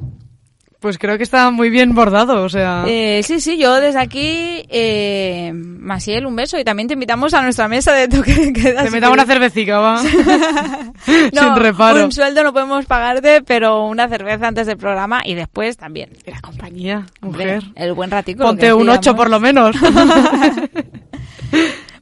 [0.81, 2.85] Pues creo que está muy bien bordado, o sea...
[2.87, 7.43] Eh, sí, sí, yo desde aquí, eh, Masiel, un beso y también te invitamos a
[7.43, 8.85] nuestra mesa de toque de queda.
[8.85, 10.01] Te metamos una cervecica, va.
[11.33, 12.05] No, Sin reparo.
[12.05, 16.11] un sueldo no podemos pagarte, pero una cerveza antes del programa y después también.
[16.27, 17.63] La compañía, Hombre, mujer.
[17.75, 18.45] el buen ratico.
[18.45, 19.17] Ponte un 8 decíamos.
[19.19, 19.77] por lo menos.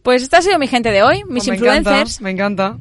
[0.03, 2.77] Pues esta ha sido mi gente de hoy, mis Pues me influencers, Encanta, me encanta.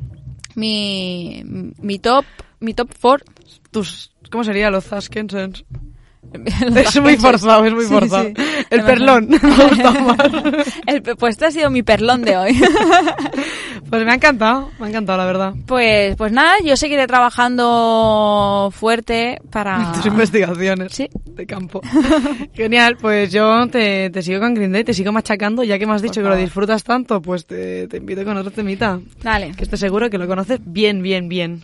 [0.56, 1.44] mi,
[1.80, 2.24] mi top,
[2.60, 3.24] mi top four.
[3.72, 4.70] Tus, ¿Cómo sería?
[4.70, 5.64] Los Zaskensens.
[6.76, 8.26] Es muy forzado, es muy forzado.
[8.26, 8.34] sí.
[8.70, 9.30] El perlón.
[9.30, 10.18] Me ha gustado más.
[10.88, 12.62] El- pues este ha sido mi perlón de hoy.
[13.90, 15.54] Pues me ha encantado, me ha encantado, la verdad.
[15.68, 19.92] Pues, pues nada, yo seguiré trabajando fuerte para...
[19.96, 21.08] Tus investigaciones Sí.
[21.26, 21.82] de campo.
[22.56, 25.94] Genial, pues yo te, te sigo con Green Day, te sigo machacando, ya que me
[25.94, 29.00] has dicho que lo disfrutas tanto, pues te, te invito con otro temita.
[29.22, 31.64] Dale, Que estoy seguro que lo conoces bien, bien, bien.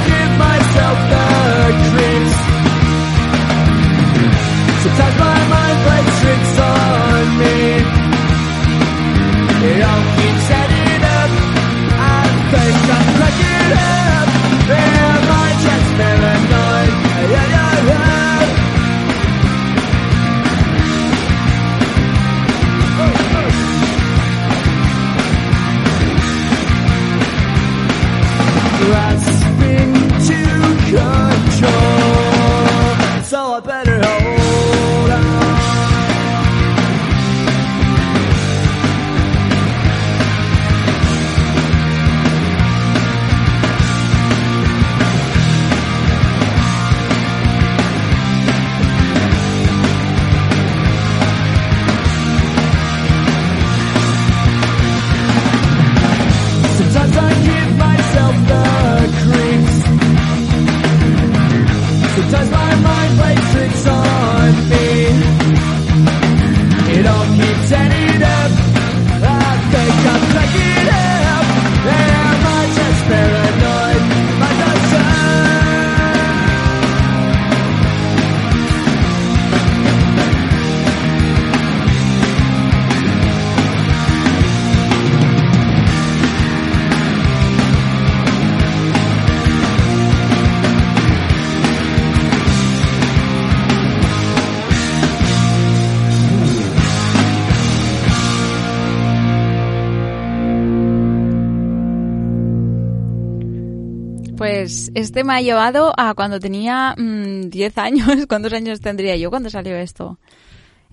[104.93, 108.07] Pues este me ha llevado a cuando tenía mm, 10 años.
[108.27, 110.17] ¿Cuántos años tendría yo cuando salió esto?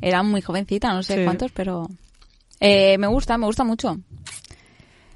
[0.00, 1.24] Era muy jovencita, no sé Sí.
[1.24, 1.88] cuántos, pero
[2.60, 3.96] eh, me gusta, me gusta mucho.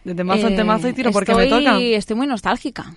[0.05, 1.78] De temazo en Eh, temazo y tiro porque me toca.
[1.78, 2.95] Estoy muy nostálgica.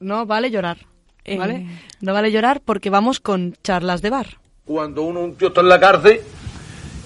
[0.00, 0.78] No vale llorar,
[1.24, 1.36] Eh.
[1.38, 1.66] ¿vale?
[2.00, 4.26] No vale llorar porque vamos con charlas de bar.
[4.64, 6.20] Cuando uno, un tío está en la cárcel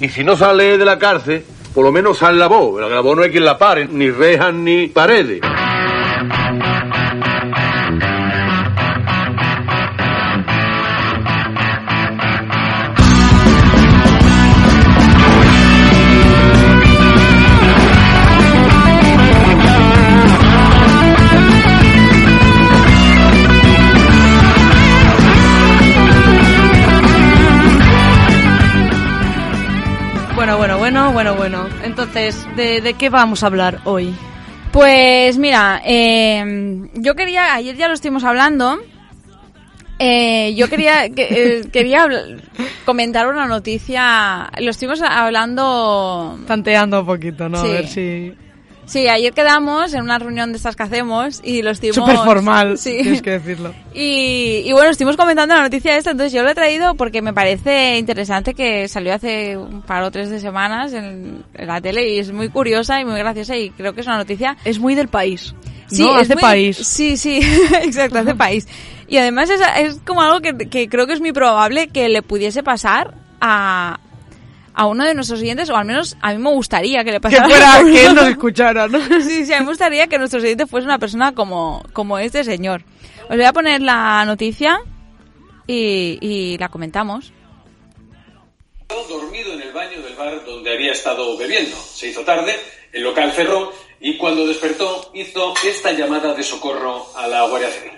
[0.00, 1.44] y si no sale de la cárcel,
[1.74, 2.80] por lo menos sale la voz.
[2.80, 5.40] La voz no hay quien la pare, ni rejas ni paredes.
[30.86, 31.66] Bueno, bueno, bueno.
[31.82, 34.14] Entonces, ¿de, de qué vamos a hablar hoy?
[34.70, 38.78] Pues mira, eh, yo quería, ayer ya lo estuvimos hablando,
[39.98, 41.26] eh, yo quería que-
[41.58, 42.06] eh, quería
[42.84, 46.38] comentar una noticia, lo estuvimos hablando...
[46.46, 47.62] Tanteando un poquito, ¿no?
[47.64, 47.68] Sí.
[47.68, 48.32] A ver si...
[48.86, 51.96] Sí, ayer quedamos en una reunión de estas que hacemos y lo estuvimos...
[51.96, 52.98] Súper formal, Sí.
[53.02, 53.74] tienes que decirlo.
[53.94, 57.32] Y, y bueno, estuvimos comentando la noticia esta, entonces yo lo he traído porque me
[57.32, 62.08] parece interesante que salió hace un par o tres de semanas en, en la tele
[62.14, 64.56] y es muy curiosa y muy graciosa y creo que es una noticia...
[64.64, 65.54] Es muy del país.
[65.88, 66.14] Sí, ¿no?
[66.16, 66.76] es Hace muy- país.
[66.76, 67.40] Sí, sí,
[67.82, 68.68] exacto, hace país.
[69.08, 72.22] Y además es, es como algo que, que creo que es muy probable que le
[72.22, 73.98] pudiese pasar a,
[74.76, 77.20] a uno de nuestros oyentes, o al menos a mí me gustaría que le Que
[77.20, 77.48] pasara.
[77.48, 77.92] fuera, a uno.
[77.92, 79.00] que él nos escuchara, ¿no?
[79.22, 82.44] Sí, sí, a mí me gustaría que nuestro oyente fuese una persona como, como este
[82.44, 82.82] señor.
[83.28, 84.78] Os voy a poner la noticia
[85.66, 87.32] y, y la comentamos.
[89.08, 91.74] dormido en el baño del bar donde había estado bebiendo.
[91.76, 92.54] Se hizo tarde,
[92.92, 97.92] el local cerró y cuando despertó hizo esta llamada de socorro a la Guardia Civil.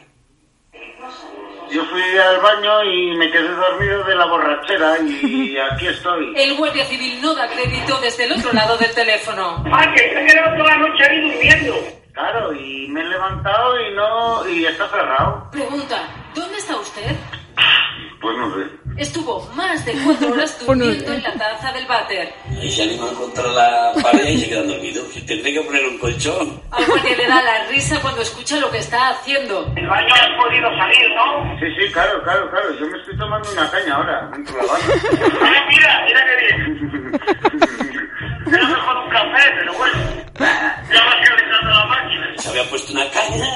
[1.71, 6.33] Yo fui al baño y me quedé dormido de la borrachera y aquí estoy.
[6.37, 9.63] El guardia civil no da crédito desde el otro lado del teléfono.
[9.71, 11.75] ¡Ah, que se ha quedado toda la noche ahí durmiendo!
[12.13, 14.49] Claro, y me he levantado y no...
[14.49, 15.49] y está cerrado.
[15.53, 17.17] Pregunta, ¿dónde está usted?
[18.21, 18.88] Pues no sé.
[18.99, 22.35] Estuvo más de cuatro horas durmiendo en la taza del váter.
[22.61, 25.07] Y se animan contra la pared y se quedan dormidos.
[25.25, 26.61] Tendré que poner un colchón.
[26.73, 29.73] Al guardia le da la risa cuando escucha lo que está haciendo.
[29.77, 31.59] El baño has podido salir, ¿no?
[31.61, 32.75] Sí, sí, claro, claro, claro.
[32.79, 34.85] Yo me estoy tomando una caña ahora, dentro de la baña.
[35.43, 36.05] ¡Ah, mira!
[36.07, 37.21] ¡Mira qué bien!
[38.49, 39.95] Era mejor un café, pero bueno.
[40.91, 42.35] Ya vas calentando la máquina.
[42.39, 43.47] Se había puesto una caña.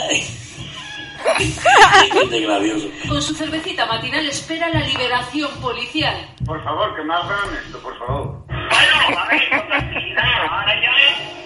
[2.31, 2.89] Qué gracioso.
[3.09, 6.15] Con su cervecita matinal espera la liberación policial.
[6.45, 8.45] Por favor, que me hagan esto, por favor.
[8.47, 10.23] Bueno, a ver, con tranquilidad.
[10.51, 10.91] Ahora ya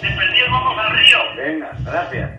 [0.03, 1.19] me perdí el vamos al río.
[1.37, 2.31] Venga, gracias.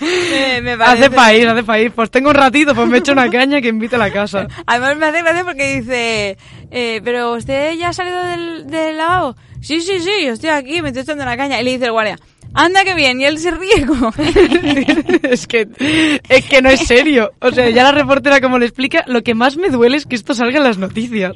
[0.00, 1.92] Eh, me parece- Hace país, hace país.
[1.94, 4.46] Pues tengo un ratito, pues me echo una caña que invite a la casa.
[4.66, 6.36] Además me hace gracia porque dice,
[6.70, 9.36] eh, pero usted ya ha salido del, del lavabo.
[9.62, 11.60] Sí, sí, sí, yo estoy aquí, me estoy echando la caña.
[11.60, 12.18] Y le dice el guardia,
[12.54, 14.12] anda que bien, y él se ríe como...
[15.22, 15.68] es que
[16.28, 17.32] es que no es serio.
[17.40, 20.16] O sea, ya la reportera como le explica, lo que más me duele es que
[20.16, 21.34] esto salga en las noticias.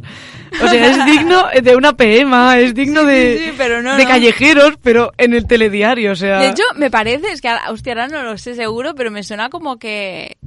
[0.62, 4.08] O sea, es digno de una PM, es digno de, sí, pero no, de no.
[4.08, 6.38] callejeros, pero en el telediario, o sea...
[6.38, 9.50] De hecho, me parece, es que hostia, ahora no lo sé seguro, pero me suena
[9.50, 10.37] como que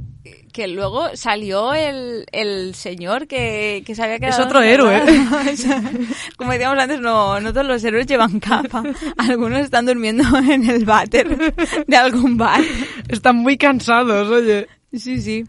[0.52, 4.42] que luego salió el, el señor que, que se había quedado...
[4.42, 5.02] Es otro héroe.
[6.38, 8.84] Como decíamos antes, no, no todos los héroes llevan capa.
[9.18, 11.54] Algunos están durmiendo en el váter
[11.88, 12.62] de algún bar.
[13.08, 14.68] Están muy cansados, oye.
[14.94, 15.46] Sí, sí.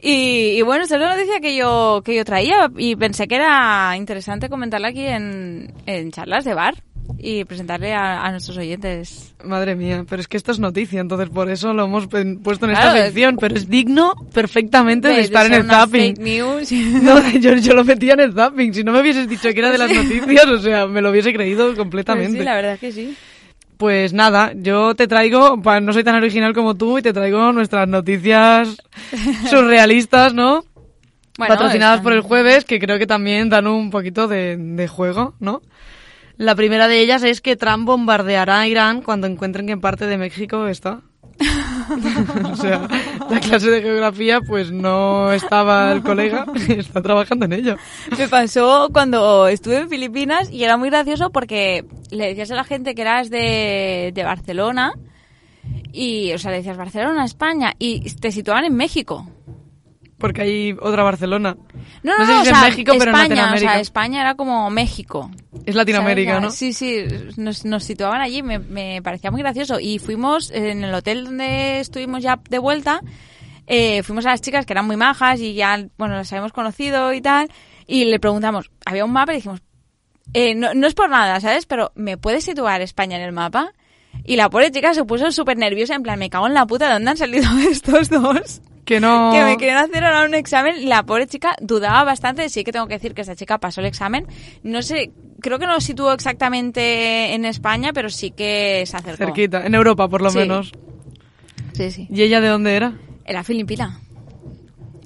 [0.00, 3.34] Y, y bueno, esta es la noticia que yo, que yo traía y pensé que
[3.34, 6.74] era interesante comentarla aquí en, en charlas de bar
[7.16, 9.32] y presentarle a, a nuestros oyentes.
[9.44, 12.72] Madre mía, pero es que esto es noticia, entonces por eso lo hemos puesto en
[12.72, 16.16] Claro, esta es- sección, pero es digno perfectamente de, estar en el zapping.
[16.16, 16.72] fake news.
[17.02, 19.70] No, yo, yo lo metía en el zapping, si no me hubieses dicho que era
[19.70, 22.30] de las noticias, o sea, me lo hubiese creído completamente.
[22.30, 23.16] Pues sí, la verdad es que sí.
[23.78, 27.86] Pues nada, yo te traigo, no soy tan original como tú, y te traigo nuestras
[27.88, 28.76] noticias
[29.50, 30.64] surrealistas, ¿no?
[31.36, 35.34] Bueno, patrocinadas por el jueves, que creo que también dan un poquito de, de juego,
[35.38, 35.62] ¿no?
[36.38, 40.06] La primera de ellas es que Trump bombardeará a Irán cuando encuentren que en parte
[40.06, 41.02] de México está.
[42.52, 42.86] o sea,
[43.28, 47.76] la clase de geografía, pues no estaba el colega, está trabajando en ello.
[48.16, 52.64] Me pasó cuando estuve en Filipinas y era muy gracioso porque le decías a la
[52.64, 54.92] gente que eras de, de Barcelona
[55.92, 59.26] y, o sea, le decías Barcelona, España y te situaban en México.
[60.18, 61.56] Porque hay otra Barcelona.
[62.02, 63.72] No, no, sé no, si o es sea, en México, pero en España, o Latinoamérica.
[63.72, 65.30] sea, España era como México.
[65.64, 66.44] Es Latinoamérica, ¿Sabes?
[66.44, 66.50] ¿no?
[66.50, 67.04] Sí, sí,
[67.36, 69.78] nos, nos situaban allí, me, me parecía muy gracioso.
[69.78, 73.00] Y fuimos, en el hotel donde estuvimos ya de vuelta,
[73.68, 77.12] eh, fuimos a las chicas que eran muy majas y ya, bueno, las habíamos conocido
[77.12, 77.48] y tal,
[77.86, 79.60] y le preguntamos, había un mapa y dijimos,
[80.32, 81.66] eh, no, no es por nada, ¿sabes?
[81.66, 83.72] Pero ¿me puedes situar España en el mapa?
[84.24, 86.86] Y la pobre chica se puso súper nerviosa, en plan, me cago en la puta,
[86.86, 88.62] ¿de dónde han salido estos dos?
[88.88, 89.30] Que no...
[89.34, 92.48] que me querían hacer ahora un examen la pobre chica dudaba bastante.
[92.48, 94.26] Sí que tengo que decir que esta chica pasó el examen.
[94.62, 95.10] No sé,
[95.42, 99.18] creo que no lo situó exactamente en España, pero sí que se acercó.
[99.26, 100.38] Cerquita, en Europa por lo Sí.
[100.38, 100.72] menos.
[101.74, 102.08] Sí, sí.
[102.10, 102.94] ¿Y ella de dónde era?
[103.26, 104.00] Era filipina.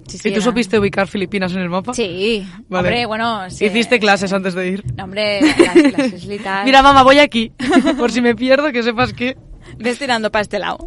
[0.07, 1.93] Sí, sí, ¿Y tú era- supiste ubicar Filipinas en el mapa?
[1.93, 2.47] Sí.
[2.69, 2.89] Vale.
[2.89, 3.65] Hombre, bueno, sí.
[3.65, 4.85] Hiciste clases antes de ir.
[4.97, 6.65] No, hombre, las, las islitas.
[6.65, 7.51] Mira, mamá, voy aquí.
[7.99, 9.37] Por si me pierdo, que sepas que...
[9.79, 10.79] Ves tirando para este lado.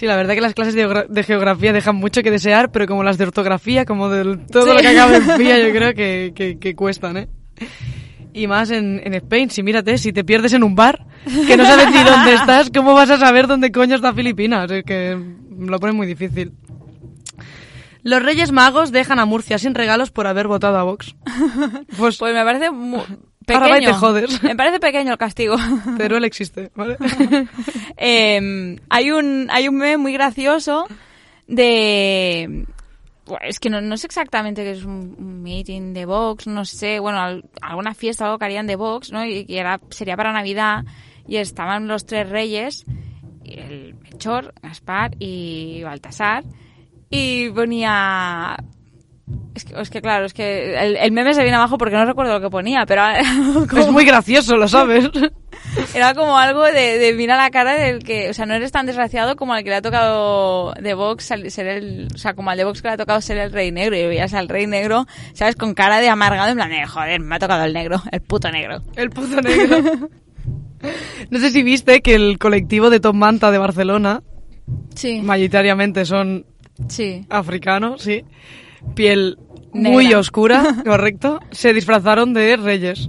[0.00, 2.86] Sí, la verdad que las clases de, geogra- de geografía dejan mucho que desear, pero
[2.86, 4.72] como las de ortografía, como de todo Sí.
[4.72, 7.28] lo que acaba en fía, yo creo que, que, que cuestan, ¿eh?
[8.32, 11.04] Y más en, en Spain, si mírate, si te pierdes en un bar,
[11.46, 14.70] que no sabes ni dónde estás, ¿cómo vas a saber dónde coño está Filipinas?
[14.70, 15.18] Es que
[15.58, 16.52] lo pone muy difícil.
[18.02, 21.14] Los Reyes Magos dejan a Murcia sin regalos por haber votado a Vox.
[21.98, 22.70] Pues, me parece
[23.54, 23.64] pequeño.
[23.64, 24.42] Ahora va y te jodes.
[24.42, 25.56] Me parece pequeño el castigo.
[25.98, 26.96] Pero él existe, ¿vale?
[27.96, 30.86] Eh, hay un hay un meme muy gracioso
[31.46, 32.64] de
[33.42, 36.98] es que no, no sé exactamente qué es un, un meeting de Vox, no sé,
[36.98, 39.24] bueno, al- alguna fiesta o algo que harían de Vox, ¿no?
[39.24, 40.84] Y era, sería para Navidad
[41.28, 42.84] y estaban los tres reyes,
[43.44, 46.42] el Melchor, Gaspar y Baltasar,
[47.08, 48.56] y ponía...
[49.54, 52.04] Es que, es que claro, es que el, el meme se viene abajo porque no
[52.04, 53.02] recuerdo lo que ponía, pero...
[53.78, 55.10] Es muy gracioso, lo sabes.
[55.94, 58.86] Era como algo de, de mira la cara del que, o sea, no eres tan
[58.86, 62.56] desgraciado como al que le ha tocado de Vox ser el, o sea, como al
[62.58, 65.06] de Vox que le ha tocado ser el rey negro y veías al rey negro,
[65.34, 68.20] sabes, con cara de amargado en plan, de, joder, me ha tocado el negro, el
[68.20, 68.82] puto negro.
[68.96, 70.08] El puto negro.
[71.28, 74.22] No sé si viste que el colectivo de Top Manta de Barcelona,
[74.94, 75.20] Sí.
[75.20, 76.46] mayoritariamente son
[76.88, 77.26] Sí.
[77.28, 78.24] africanos, sí,
[78.94, 79.38] piel
[79.72, 83.08] muy oscura, correcto, se disfrazaron de reyes,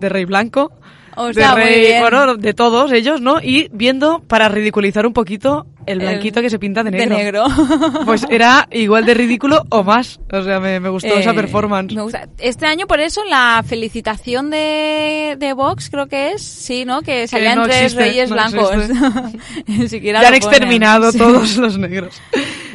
[0.00, 0.72] de rey blanco,
[1.16, 3.40] O sea, de rey, bueno, de todos ellos, ¿no?
[3.42, 7.16] Y viendo para ridiculizar un poquito el El- blanquito que se pinta de de negro.
[7.16, 7.44] negro.
[8.06, 11.94] Pues era igual de ridículo o más, o sea, me, me gustó esa Eh, performance.
[11.94, 12.28] me gusta.
[12.38, 17.02] Este año, por eso, la felicitación de, de Vox, creo que es, sí, ¿no?
[17.02, 18.70] Que salían no tres existe, reyes no blancos.
[19.66, 20.48] Ni siquiera Ya han ponen.
[20.48, 21.18] exterminado Sí.
[21.18, 22.20] todos los negros.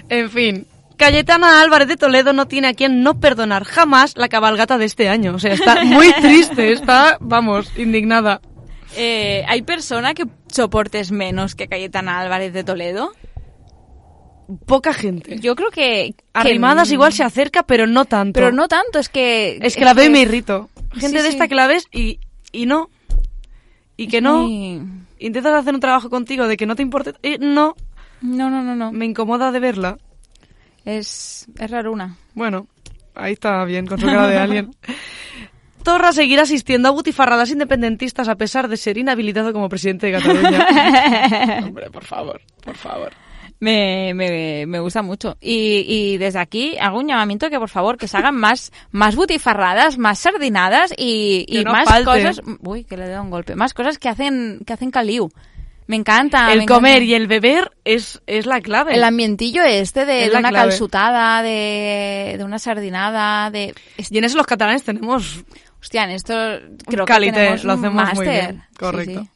[0.09, 0.65] En fin.
[0.97, 5.09] Cayetana Álvarez de Toledo no tiene a quien no perdonar jamás la cabalgata de este
[5.09, 5.33] año.
[5.35, 8.41] O sea, está muy triste, está, vamos, indignada.
[8.95, 13.11] Eh, ¿Hay persona que soportes menos que Cayetana Álvarez de Toledo?
[14.65, 15.39] Poca gente.
[15.39, 16.13] Yo creo que...
[16.15, 18.33] que- Arrimadas igual se acerca, pero no tanto.
[18.39, 19.57] Pero no tanto, es que...
[19.61, 20.69] Es que la veo y me irrito.
[20.91, 21.27] Gente Sí, de sí.
[21.29, 22.19] esta que la ves y,
[22.51, 22.89] y no.
[23.97, 24.47] Y que no.
[25.19, 27.13] Intentas hacer un trabajo contigo de que no te importe.
[27.23, 27.75] y no.
[28.21, 28.91] No, no, no, no.
[28.91, 29.97] Me incomoda de verla.
[30.85, 32.17] Es, es raruna.
[32.33, 32.67] Bueno,
[33.15, 34.71] ahí está bien, con su cara de alien.
[35.83, 41.59] Torra seguirá asistiendo a butifarradas independentistas a pesar de ser inhabilitado como presidente de Cataluña.
[41.65, 43.11] Hombre, por favor, por favor.
[43.59, 45.37] Me, me, me gusta mucho.
[45.41, 49.15] Y, y desde aquí hago un llamamiento que por favor que se hagan más, más
[49.15, 52.05] butifarradas, más sardinadas y, y no más falte.
[52.05, 52.41] cosas.
[52.61, 53.55] Uy, que le he dado un golpe.
[53.55, 55.31] Más cosas que hacen, que hacen caliu.
[55.87, 56.51] Me encanta.
[56.53, 57.05] el me comer encanta.
[57.05, 58.95] y el beber es, es la clave.
[58.95, 60.69] El ambientillo este de, Es de una clave.
[60.69, 63.73] calzutada, de, de una sardinada, de...
[64.09, 65.43] Y en eso los catalanes tenemos
[65.81, 66.33] Hostia, en esto
[66.87, 68.27] creo calité, que tenemos lo hacemos muy máster.
[68.53, 68.63] bien.
[68.69, 69.21] Sí, Correcto.
[69.21, 69.29] sí.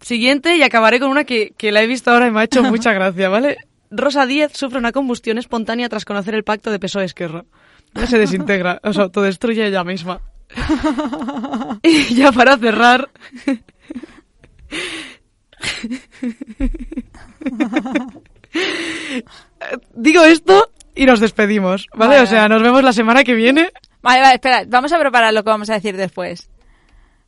[0.00, 2.62] Siguiente, y acabaré con una que, que la he visto ahora y me ha hecho
[2.62, 3.56] mucha gracia, ¿vale?
[3.90, 7.44] Rosa Díez sufre una combustión espontánea tras conocer el pacto de PSOE-Esquerra.
[7.94, 10.20] No se desintegra, o sea, autodestruye ella misma.
[11.82, 13.10] y ya para cerrar...
[19.94, 22.16] Digo esto y nos despedimos, ¿vale?
[22.16, 22.54] Vale, o sea, vale.
[22.54, 23.70] nos vemos la semana que viene.
[24.02, 26.48] Vale, vale, espera, vamos a preparar lo que vamos a decir después.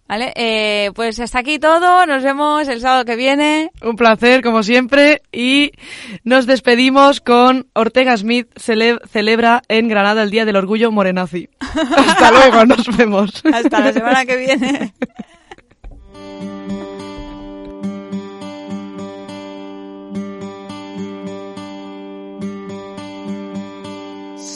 [0.06, 0.34] ¿Vale?
[0.36, 2.04] Eh, pues hasta aquí todo.
[2.04, 3.70] Nos vemos el sábado que viene.
[3.80, 5.22] Un placer, como siempre.
[5.32, 5.72] Y
[6.24, 11.48] nos despedimos con Ortega Smith cele- celebra en Granada el Día del Orgullo Morenazi.
[11.96, 13.42] Hasta luego, nos vemos.
[13.50, 14.92] Hasta la semana que viene.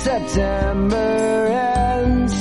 [0.00, 2.32] September ends.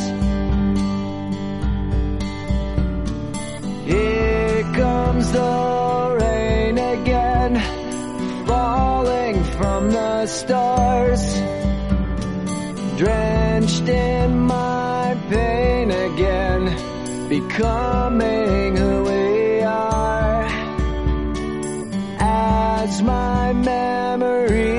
[3.86, 7.60] Here comes the rain again,
[8.48, 11.22] falling from the stars,
[12.98, 16.64] drenched in my pain again,
[17.28, 20.48] becoming who we are.
[22.22, 24.79] As my memory